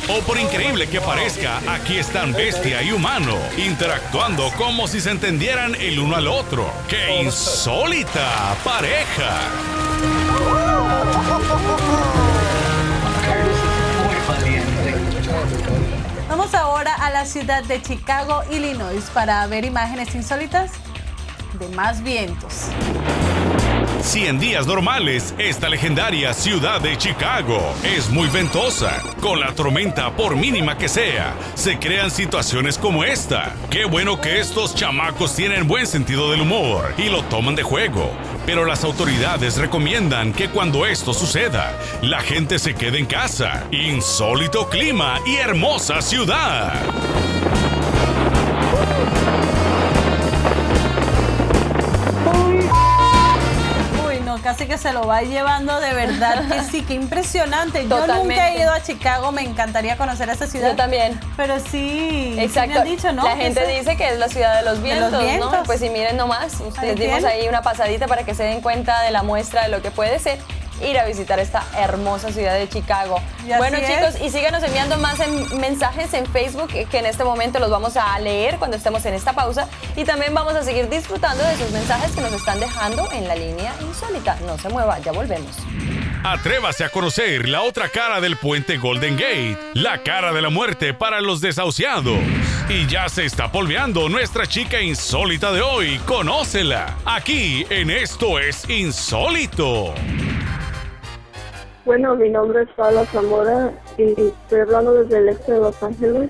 O 0.09 0.19
por 0.19 0.37
increíble 0.37 0.89
que 0.89 0.99
parezca, 0.99 1.59
aquí 1.73 1.97
están 1.97 2.33
bestia 2.33 2.83
y 2.83 2.91
humano, 2.91 3.37
interactuando 3.57 4.51
como 4.57 4.85
si 4.87 4.99
se 4.99 5.11
entendieran 5.11 5.75
el 5.75 5.97
uno 5.97 6.17
al 6.17 6.27
otro. 6.27 6.69
¡Qué 6.89 7.21
insólita 7.21 8.55
pareja! 8.65 9.39
Vamos 16.27 16.53
ahora 16.53 16.93
a 16.95 17.09
la 17.11 17.25
ciudad 17.25 17.63
de 17.63 17.81
Chicago, 17.81 18.43
Illinois, 18.51 19.05
para 19.13 19.47
ver 19.47 19.63
imágenes 19.63 20.13
insólitas 20.15 20.71
de 21.53 21.69
más 21.69 22.03
vientos. 22.03 22.69
Si 24.01 24.25
en 24.25 24.37
días 24.37 24.67
normales, 24.67 25.33
esta 25.37 25.69
legendaria 25.69 26.33
ciudad 26.33 26.81
de 26.81 26.97
Chicago 26.97 27.73
es 27.83 28.09
muy 28.09 28.27
ventosa, 28.27 29.01
con 29.21 29.39
la 29.39 29.55
tormenta 29.55 30.13
por 30.15 30.35
mínima 30.35 30.77
que 30.77 30.89
sea, 30.89 31.33
se 31.55 31.79
crean 31.79 32.11
situaciones 32.11 32.77
como 32.77 33.05
esta. 33.05 33.55
Qué 33.69 33.85
bueno 33.85 34.19
que 34.19 34.39
estos 34.39 34.75
chamacos 34.75 35.35
tienen 35.35 35.67
buen 35.67 35.87
sentido 35.87 36.29
del 36.31 36.41
humor 36.41 36.93
y 36.97 37.09
lo 37.09 37.23
toman 37.23 37.55
de 37.55 37.63
juego. 37.63 38.11
Pero 38.45 38.65
las 38.65 38.83
autoridades 38.83 39.57
recomiendan 39.57 40.33
que 40.33 40.49
cuando 40.49 40.85
esto 40.85 41.13
suceda, 41.13 41.73
la 42.01 42.19
gente 42.19 42.59
se 42.59 42.75
quede 42.75 42.99
en 42.99 43.05
casa. 43.05 43.63
Insólito 43.71 44.69
clima 44.69 45.21
y 45.25 45.37
hermosa 45.37 46.01
ciudad. 46.01 46.73
Casi 54.53 54.67
que 54.67 54.77
se 54.77 54.93
lo 54.93 55.07
va 55.07 55.23
llevando 55.23 55.79
de 55.79 55.93
verdad 55.93 56.47
que 56.47 56.61
sí, 56.61 56.83
qué 56.83 56.93
impresionante. 56.93 57.87
Yo 57.89 58.05
nunca 58.05 58.51
he 58.51 58.61
ido 58.61 58.71
a 58.71 58.83
Chicago, 58.83 59.31
me 59.31 59.41
encantaría 59.41 59.97
conocer 59.97 60.29
esa 60.29 60.45
ciudad. 60.45 60.69
Yo 60.69 60.75
también. 60.75 61.19
Pero 61.35 61.59
sí, 61.59 62.33
sí 62.35 62.35
Exacto. 62.37 62.73
me 62.73 62.79
han 62.79 62.85
dicho, 62.85 63.11
¿no? 63.13 63.23
La 63.23 63.35
gente 63.35 63.65
dice 63.65 63.97
que 63.97 64.09
es 64.09 64.19
la 64.19 64.29
ciudad 64.29 64.57
de 64.57 64.63
los 64.63 64.77
De 64.77 64.83
vientos, 64.83 65.11
los 65.11 65.23
vientos. 65.23 65.51
¿no? 65.51 65.63
Pues 65.63 65.79
si 65.79 65.89
miren 65.89 66.17
nomás, 66.17 66.59
ustedes 66.59 66.99
dimos 66.99 67.23
ahí 67.23 67.47
una 67.47 67.63
pasadita 67.63 68.05
para 68.05 68.23
que 68.23 68.35
se 68.35 68.43
den 68.43 68.61
cuenta 68.61 69.01
de 69.01 69.09
la 69.09 69.23
muestra 69.23 69.63
de 69.63 69.69
lo 69.69 69.81
que 69.81 69.89
puede 69.89 70.19
ser 70.19 70.37
ir 70.85 70.99
a 70.99 71.05
visitar 71.05 71.39
esta 71.39 71.63
hermosa 71.77 72.31
ciudad 72.31 72.55
de 72.55 72.67
Chicago. 72.69 73.19
Y 73.45 73.57
Bueno, 73.57 73.77
es. 73.77 73.87
chicos, 73.87 74.21
y 74.25 74.29
síganos 74.29 74.63
enviando 74.63 74.97
más 74.97 75.19
en- 75.19 75.59
mensajes 75.59 76.13
en 76.13 76.25
Facebook 76.25 76.67
que 76.69 76.85
que 76.85 76.99
en 76.99 77.05
este 77.07 77.23
momento 77.23 77.59
los 77.59 77.69
vamos 77.69 77.97
a 77.97 78.19
leer 78.19 78.57
cuando 78.57 78.77
estemos 78.77 79.03
en 79.05 79.13
esta 79.15 79.33
pausa 79.33 79.67
y 79.95 80.03
también 80.03 80.33
vamos 80.33 80.53
a 80.53 80.63
seguir 80.63 80.89
disfrutando 80.89 81.43
de 81.43 81.57
sus 81.57 81.71
mensajes 81.71 82.11
que 82.11 82.21
nos 82.21 82.31
están 82.33 82.59
dejando 82.59 83.09
en 83.11 83.27
la 83.27 83.35
línea 83.35 83.73
insólita. 83.81 84.37
No 84.45 84.57
se 84.57 84.69
mueva, 84.69 84.99
ya 84.99 85.11
volvemos. 85.11 85.55
Atrévase 86.25 86.85
a 86.85 86.89
conocer 86.89 87.49
la 87.49 87.61
otra 87.63 87.89
cara 87.89 88.21
del 88.21 88.37
puente 88.37 88.77
Golden 88.77 89.15
Gate, 89.17 89.57
la 89.73 90.03
cara 90.03 90.31
de 90.31 90.41
la 90.41 90.49
muerte 90.49 90.93
para 90.93 91.19
los 91.19 91.41
desahuciados. 91.41 92.17
Y 92.69 92.87
ya 92.87 93.09
se 93.09 93.25
está 93.25 93.51
polveando 93.51 94.07
nuestra 94.07 94.45
chica 94.47 94.79
insólita 94.81 95.51
de 95.51 95.61
hoy. 95.61 95.99
Conócela. 96.05 96.95
Aquí 97.05 97.65
en 97.69 97.89
Esto 97.89 98.39
es 98.39 98.69
Insólito. 98.69 99.93
Bueno, 101.85 102.15
mi 102.15 102.29
nombre 102.29 102.63
es 102.63 102.69
Paula 102.77 103.05
Zamora 103.07 103.71
y 103.97 104.11
estoy 104.11 104.61
hablando 104.61 104.93
desde 104.93 105.17
el 105.17 105.29
este 105.29 105.51
de 105.51 105.59
Los 105.59 105.83
Ángeles. 105.83 106.29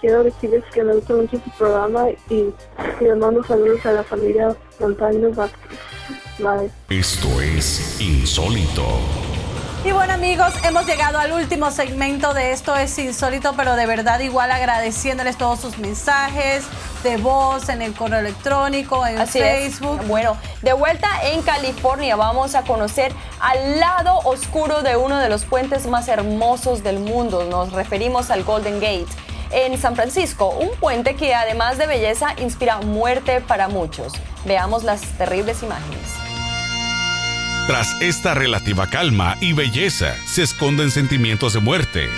Quiero 0.00 0.22
decirles 0.22 0.62
que 0.72 0.84
me 0.84 0.94
gusta 0.94 1.14
mucho 1.14 1.36
su 1.38 1.50
programa 1.58 2.10
y, 2.30 2.54
les 3.00 3.16
mando 3.16 3.42
saludos 3.42 3.84
a 3.86 3.92
la 3.92 4.04
familia 4.04 4.54
Montaño 4.78 5.30
Vázquez. 5.32 5.78
Bye. 6.38 6.70
Esto 6.90 7.28
es 7.40 8.00
Insólito. 8.00 8.84
Y 9.84 9.92
bueno 9.92 10.14
amigos, 10.14 10.54
hemos 10.64 10.86
llegado 10.86 11.18
al 11.18 11.32
último 11.32 11.70
segmento 11.70 12.32
de 12.32 12.52
esto 12.52 12.74
es 12.74 12.98
insólito, 12.98 13.52
pero 13.54 13.76
de 13.76 13.84
verdad 13.84 14.18
igual 14.20 14.50
agradeciéndoles 14.50 15.36
todos 15.36 15.60
sus 15.60 15.76
mensajes, 15.76 16.64
de 17.04 17.18
voz, 17.18 17.68
en 17.68 17.82
el 17.82 17.92
correo 17.92 18.18
electrónico, 18.18 19.06
en 19.06 19.18
Así 19.18 19.38
Facebook. 19.38 20.00
es. 20.00 20.08
Bueno, 20.08 20.36
de 20.62 20.72
vuelta 20.72 21.08
en 21.22 21.42
California 21.42 22.16
vamos 22.16 22.56
a 22.56 22.62
conocer 22.62 23.12
al 23.38 23.78
lado 23.78 24.18
oscuro 24.24 24.82
de 24.82 24.96
uno 24.96 25.18
de 25.18 25.28
los 25.28 25.44
puentes 25.44 25.86
más 25.86 26.08
hermosos 26.08 26.82
del 26.82 26.98
mundo. 26.98 27.44
Nos 27.44 27.72
referimos 27.72 28.30
al 28.30 28.42
Golden 28.42 28.80
Gate. 28.80 29.06
En 29.52 29.78
San 29.78 29.94
Francisco, 29.94 30.48
un 30.48 30.70
puente 30.80 31.14
que 31.14 31.34
además 31.34 31.78
de 31.78 31.86
belleza 31.86 32.34
inspira 32.38 32.78
muerte 32.80 33.40
para 33.40 33.68
muchos. 33.68 34.14
Veamos 34.44 34.82
las 34.82 35.02
terribles 35.16 35.62
imágenes. 35.62 36.00
Tras 37.68 37.94
esta 38.02 38.34
relativa 38.34 38.88
calma 38.88 39.36
y 39.40 39.52
belleza 39.52 40.14
se 40.26 40.42
esconden 40.42 40.90
sentimientos 40.90 41.52
de 41.52 41.60
muerte. 41.60 42.08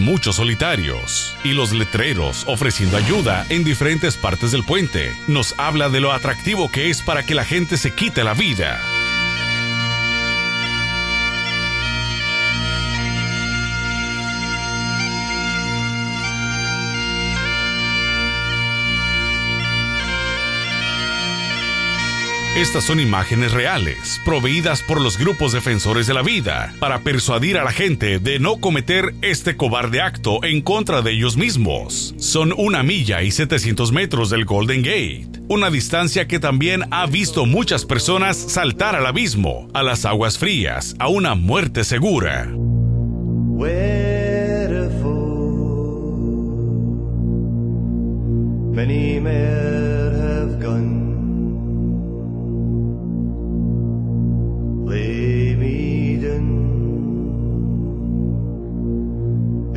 Muchos 0.00 0.36
solitarios 0.36 1.36
y 1.44 1.52
los 1.52 1.72
letreros 1.72 2.44
ofreciendo 2.46 2.96
ayuda 2.96 3.44
en 3.50 3.64
diferentes 3.64 4.16
partes 4.16 4.50
del 4.50 4.64
puente 4.64 5.14
nos 5.28 5.54
habla 5.58 5.90
de 5.90 6.00
lo 6.00 6.12
atractivo 6.12 6.70
que 6.70 6.88
es 6.88 7.02
para 7.02 7.26
que 7.26 7.34
la 7.34 7.44
gente 7.44 7.76
se 7.76 7.92
quite 7.92 8.24
la 8.24 8.32
vida. 8.32 8.80
Estas 22.60 22.84
son 22.84 23.00
imágenes 23.00 23.52
reales, 23.52 24.20
proveídas 24.22 24.82
por 24.82 25.00
los 25.00 25.16
grupos 25.16 25.52
defensores 25.52 26.06
de 26.06 26.12
la 26.12 26.20
vida, 26.20 26.74
para 26.78 26.98
persuadir 26.98 27.56
a 27.56 27.64
la 27.64 27.72
gente 27.72 28.18
de 28.18 28.38
no 28.38 28.58
cometer 28.58 29.14
este 29.22 29.56
cobarde 29.56 30.02
acto 30.02 30.44
en 30.44 30.60
contra 30.60 31.00
de 31.00 31.12
ellos 31.12 31.38
mismos. 31.38 32.14
Son 32.18 32.52
una 32.54 32.82
milla 32.82 33.22
y 33.22 33.30
700 33.30 33.92
metros 33.92 34.28
del 34.28 34.44
Golden 34.44 34.82
Gate, 34.82 35.40
una 35.48 35.70
distancia 35.70 36.28
que 36.28 36.38
también 36.38 36.84
ha 36.90 37.06
visto 37.06 37.46
muchas 37.46 37.86
personas 37.86 38.36
saltar 38.36 38.94
al 38.94 39.06
abismo, 39.06 39.66
a 39.72 39.82
las 39.82 40.04
aguas 40.04 40.36
frías, 40.36 40.94
a 40.98 41.08
una 41.08 41.34
muerte 41.34 41.82
segura. 41.82 42.46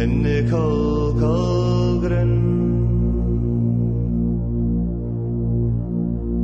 In 0.04 0.22
the 0.22 0.46
cold, 0.50 1.20
cold 1.20 2.02
ground. 2.02 2.42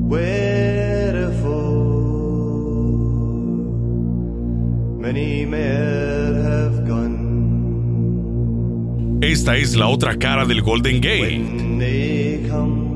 Wherefore 0.09 1.59
many 5.05 5.45
men 5.45 6.35
have 6.51 6.87
gone. 6.87 7.17
Esta 9.21 9.57
es 9.57 9.75
la 9.75 9.87
otra 9.89 10.17
cara 10.17 10.45
del 10.45 10.61
Golden 10.61 11.01
Gate. 11.01 11.37
When 11.37 11.79
they 11.79 12.45
come, 12.47 12.87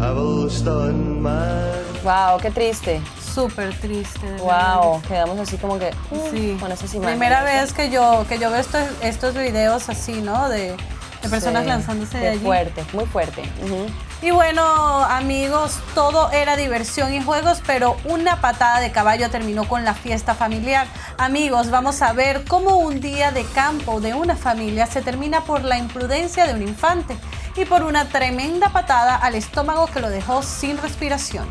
I 0.00 0.12
will 0.12 0.48
stand 0.48 1.22
my 1.22 1.82
Wow, 2.06 2.38
qué 2.40 2.52
triste. 2.52 3.02
Súper 3.34 3.74
triste. 3.80 4.24
de 4.24 4.32
verdad. 4.40 4.76
Wow, 4.80 5.02
quedamos 5.02 5.38
así 5.40 5.56
como 5.56 5.76
que 5.78 5.90
uh, 6.12 6.30
Sí. 6.30 6.56
con 6.60 6.70
esas 6.70 6.94
imágenes. 6.94 7.18
Primera 7.18 7.42
vez 7.42 7.72
que 7.72 7.90
yo, 7.90 8.24
que 8.28 8.38
yo 8.38 8.48
veo 8.50 8.60
estos, 8.60 8.82
estos 9.02 9.34
videos 9.34 9.88
así, 9.88 10.20
¿no? 10.22 10.48
De, 10.48 10.76
de 11.22 11.28
personas 11.28 11.62
Sí, 11.64 11.68
lanzándose 11.68 12.18
de 12.18 12.28
allí. 12.28 12.44
fuerte, 12.44 12.84
muy 12.92 13.06
fuerte. 13.06 13.42
Y 14.22 14.30
bueno, 14.30 14.62
amigos, 15.04 15.80
todo 15.96 16.30
era 16.30 16.56
diversión 16.56 17.12
y 17.12 17.20
juegos, 17.22 17.60
pero 17.66 17.96
una 18.04 18.40
patada 18.40 18.78
de 18.80 18.92
caballo 18.92 19.28
terminó 19.28 19.66
con 19.68 19.84
la 19.84 19.92
fiesta 19.92 20.34
familiar. 20.36 20.86
Amigos, 21.18 21.70
vamos 21.70 22.00
a 22.02 22.12
ver 22.12 22.44
cómo 22.44 22.76
un 22.76 23.00
día 23.00 23.32
de 23.32 23.44
campo 23.46 24.00
de 24.00 24.14
una 24.14 24.36
familia 24.36 24.86
se 24.86 25.02
termina 25.02 25.40
por 25.42 25.64
la 25.64 25.76
imprudencia 25.76 26.46
de 26.46 26.54
un 26.54 26.62
infante 26.62 27.16
y 27.56 27.64
por 27.64 27.82
una 27.82 28.06
tremenda 28.08 28.68
patada 28.70 29.16
al 29.16 29.34
estómago 29.34 29.86
que 29.88 30.00
lo 30.00 30.08
dejó 30.08 30.42
sin 30.42 30.78
respiración. 30.78 31.50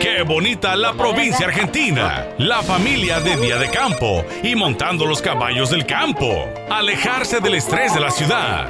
¡Qué 0.00 0.22
bonita 0.22 0.76
la 0.76 0.92
provincia 0.92 1.46
argentina! 1.46 2.26
La 2.38 2.62
familia 2.62 3.20
de 3.20 3.36
día 3.36 3.56
de 3.56 3.70
campo 3.70 4.24
y 4.42 4.54
montando 4.54 5.06
los 5.06 5.22
caballos 5.22 5.70
del 5.70 5.86
campo. 5.86 6.48
Alejarse 6.70 7.40
del 7.40 7.54
estrés 7.54 7.94
de 7.94 8.00
la 8.00 8.10
ciudad. 8.10 8.68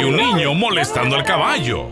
Y 0.00 0.04
un 0.04 0.16
niño 0.16 0.54
molestando 0.54 1.16
al 1.16 1.24
caballo. 1.24 1.88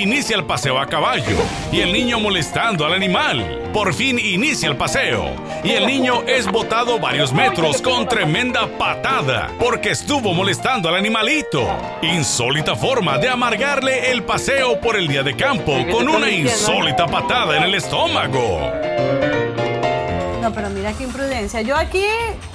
Inicia 0.00 0.34
el 0.34 0.46
paseo 0.46 0.78
a 0.78 0.86
caballo 0.86 1.36
y 1.70 1.80
el 1.80 1.92
niño 1.92 2.18
molestando 2.18 2.86
al 2.86 2.94
animal. 2.94 3.68
Por 3.70 3.92
fin 3.92 4.18
inicia 4.18 4.66
el 4.70 4.74
paseo 4.74 5.34
y 5.62 5.72
el 5.72 5.86
niño 5.86 6.22
es 6.26 6.46
botado 6.46 6.98
varios 6.98 7.34
metros 7.34 7.82
con 7.82 8.08
tremenda 8.08 8.66
patada 8.78 9.50
porque 9.58 9.90
estuvo 9.90 10.32
molestando 10.32 10.88
al 10.88 10.94
animalito. 10.94 11.68
Insólita 12.00 12.74
forma 12.76 13.18
de 13.18 13.28
amargarle 13.28 14.10
el 14.10 14.22
paseo 14.22 14.80
por 14.80 14.96
el 14.96 15.06
día 15.06 15.22
de 15.22 15.36
campo 15.36 15.76
con 15.92 16.08
una 16.08 16.30
insólita 16.30 17.06
patada 17.06 17.58
en 17.58 17.64
el 17.64 17.74
estómago. 17.74 18.72
Pero 20.54 20.70
mira 20.70 20.92
qué 20.92 21.04
imprudencia. 21.04 21.60
Yo 21.62 21.76
aquí 21.76 22.04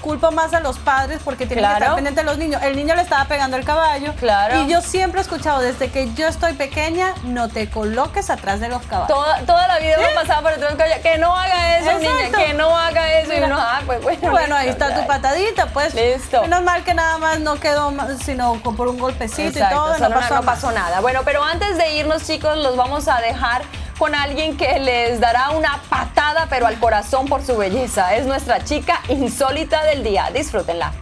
culpo 0.01 0.31
más 0.31 0.53
a 0.53 0.59
los 0.59 0.77
padres 0.79 1.19
porque 1.23 1.45
tienen 1.45 1.65
que 1.65 1.73
estar 1.73 1.95
pendientes 1.95 2.23
de 2.23 2.29
los 2.29 2.37
niños. 2.37 2.61
El 2.63 2.75
niño 2.75 2.95
le 2.95 3.01
estaba 3.01 3.25
pegando 3.25 3.57
el 3.57 3.65
caballo. 3.65 4.13
Claro. 4.19 4.61
Y 4.61 4.67
yo 4.67 4.81
siempre 4.81 5.19
he 5.19 5.23
escuchado 5.23 5.59
desde 5.59 5.89
que 5.89 6.13
yo 6.13 6.27
estoy 6.27 6.53
pequeña, 6.53 7.13
no 7.23 7.49
te 7.49 7.69
coloques 7.69 8.29
atrás 8.29 8.59
de 8.59 8.69
los 8.69 8.81
caballos. 8.83 9.07
Toda, 9.07 9.39
toda 9.45 9.67
la 9.67 9.79
vida 9.79 9.97
me 9.97 10.05
ha 10.05 10.15
pasado 10.15 10.41
por 10.43 10.51
detrás 10.51 10.71
del 10.71 10.77
caballo, 10.77 11.01
que 11.01 11.17
no 11.17 11.35
haga 11.35 11.77
eso, 11.77 11.99
niña, 11.99 12.11
Exacto. 12.11 12.37
que 12.37 12.53
no 12.53 12.77
haga 12.77 13.13
eso. 13.19 13.33
Y 13.33 13.43
uno, 13.43 13.57
ah, 13.59 13.81
pues 13.85 14.01
bueno. 14.01 14.31
Bueno, 14.31 14.55
ahí 14.55 14.69
está 14.69 14.93
tu 14.93 15.05
patadita, 15.07 15.67
pues. 15.67 15.93
Listo. 15.93 16.41
Menos 16.41 16.63
mal 16.63 16.83
que 16.83 16.93
nada 16.93 17.17
más 17.17 17.39
no 17.39 17.55
quedó, 17.59 17.93
sino 18.23 18.55
por 18.55 18.87
un 18.87 18.97
golpecito 18.99 19.49
Exacto, 19.49 19.75
y 19.75 19.77
todo. 19.77 20.09
no 20.09 20.15
pasó, 20.15 20.35
no 20.35 20.41
más. 20.43 20.55
pasó 20.55 20.71
nada. 20.71 20.99
Bueno, 21.01 21.21
pero 21.25 21.43
antes 21.43 21.77
de 21.77 21.93
irnos, 21.95 22.25
chicos, 22.25 22.57
los 22.57 22.75
vamos 22.75 23.07
a 23.07 23.19
dejar 23.21 23.63
con 23.97 24.15
alguien 24.15 24.57
que 24.57 24.79
les 24.79 25.19
dará 25.19 25.51
una 25.51 25.81
patada, 25.89 26.47
pero 26.49 26.67
al 26.67 26.79
corazón 26.79 27.27
por 27.27 27.43
su 27.43 27.57
belleza. 27.57 28.15
Es 28.15 28.25
nuestra 28.25 28.63
chica 28.63 29.01
insólita 29.09 29.83
del 29.85 30.03
día. 30.03 30.29
Disfrútenla. 30.33 30.93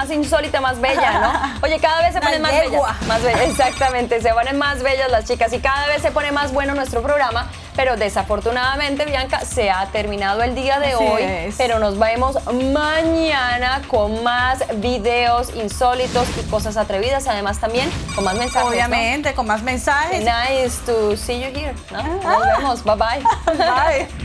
Más 0.00 0.10
insólita, 0.10 0.62
más 0.62 0.80
bella, 0.80 1.20
¿no? 1.20 1.60
Oye, 1.62 1.78
cada 1.78 2.00
vez 2.00 2.14
se 2.14 2.20
ponen 2.22 2.40
más 2.40 2.52
bellas. 2.52 2.82
Más 3.06 3.22
bellas, 3.22 3.42
exactamente, 3.42 4.22
se 4.22 4.32
ponen 4.32 4.56
más 4.56 4.82
bellas 4.82 5.10
las 5.10 5.26
chicas 5.26 5.52
y 5.52 5.58
cada 5.58 5.88
vez 5.88 6.00
se 6.00 6.10
pone 6.10 6.32
más 6.32 6.52
bueno 6.52 6.74
nuestro 6.74 7.02
programa. 7.02 7.50
Pero 7.76 7.96
desafortunadamente, 7.96 9.04
Bianca, 9.04 9.40
se 9.40 9.70
ha 9.70 9.86
terminado 9.92 10.42
el 10.42 10.54
día 10.54 10.80
de 10.80 10.92
Así 10.94 11.04
hoy. 11.04 11.22
es. 11.22 11.54
Pero 11.56 11.78
nos 11.78 11.98
vemos 11.98 12.38
mañana 12.52 13.82
con 13.88 14.22
más 14.22 14.64
videos 14.76 15.54
insólitos 15.54 16.26
y 16.38 16.48
cosas 16.48 16.78
atrevidas. 16.78 17.26
Además, 17.28 17.58
también 17.58 17.90
con 18.14 18.24
más 18.24 18.34
mensajes. 18.36 18.64
¿no? 18.64 18.70
Obviamente, 18.70 19.34
con 19.34 19.46
más 19.46 19.62
mensajes. 19.62 20.24
Nice 20.24 20.78
to 20.86 21.14
see 21.16 21.40
you 21.40 21.46
here. 21.58 21.74
¿no? 21.90 22.02
Nos 22.02 22.46
vemos. 22.56 22.84
Bye 22.84 22.96
bye. 22.96 23.56
Bye. 23.56 24.19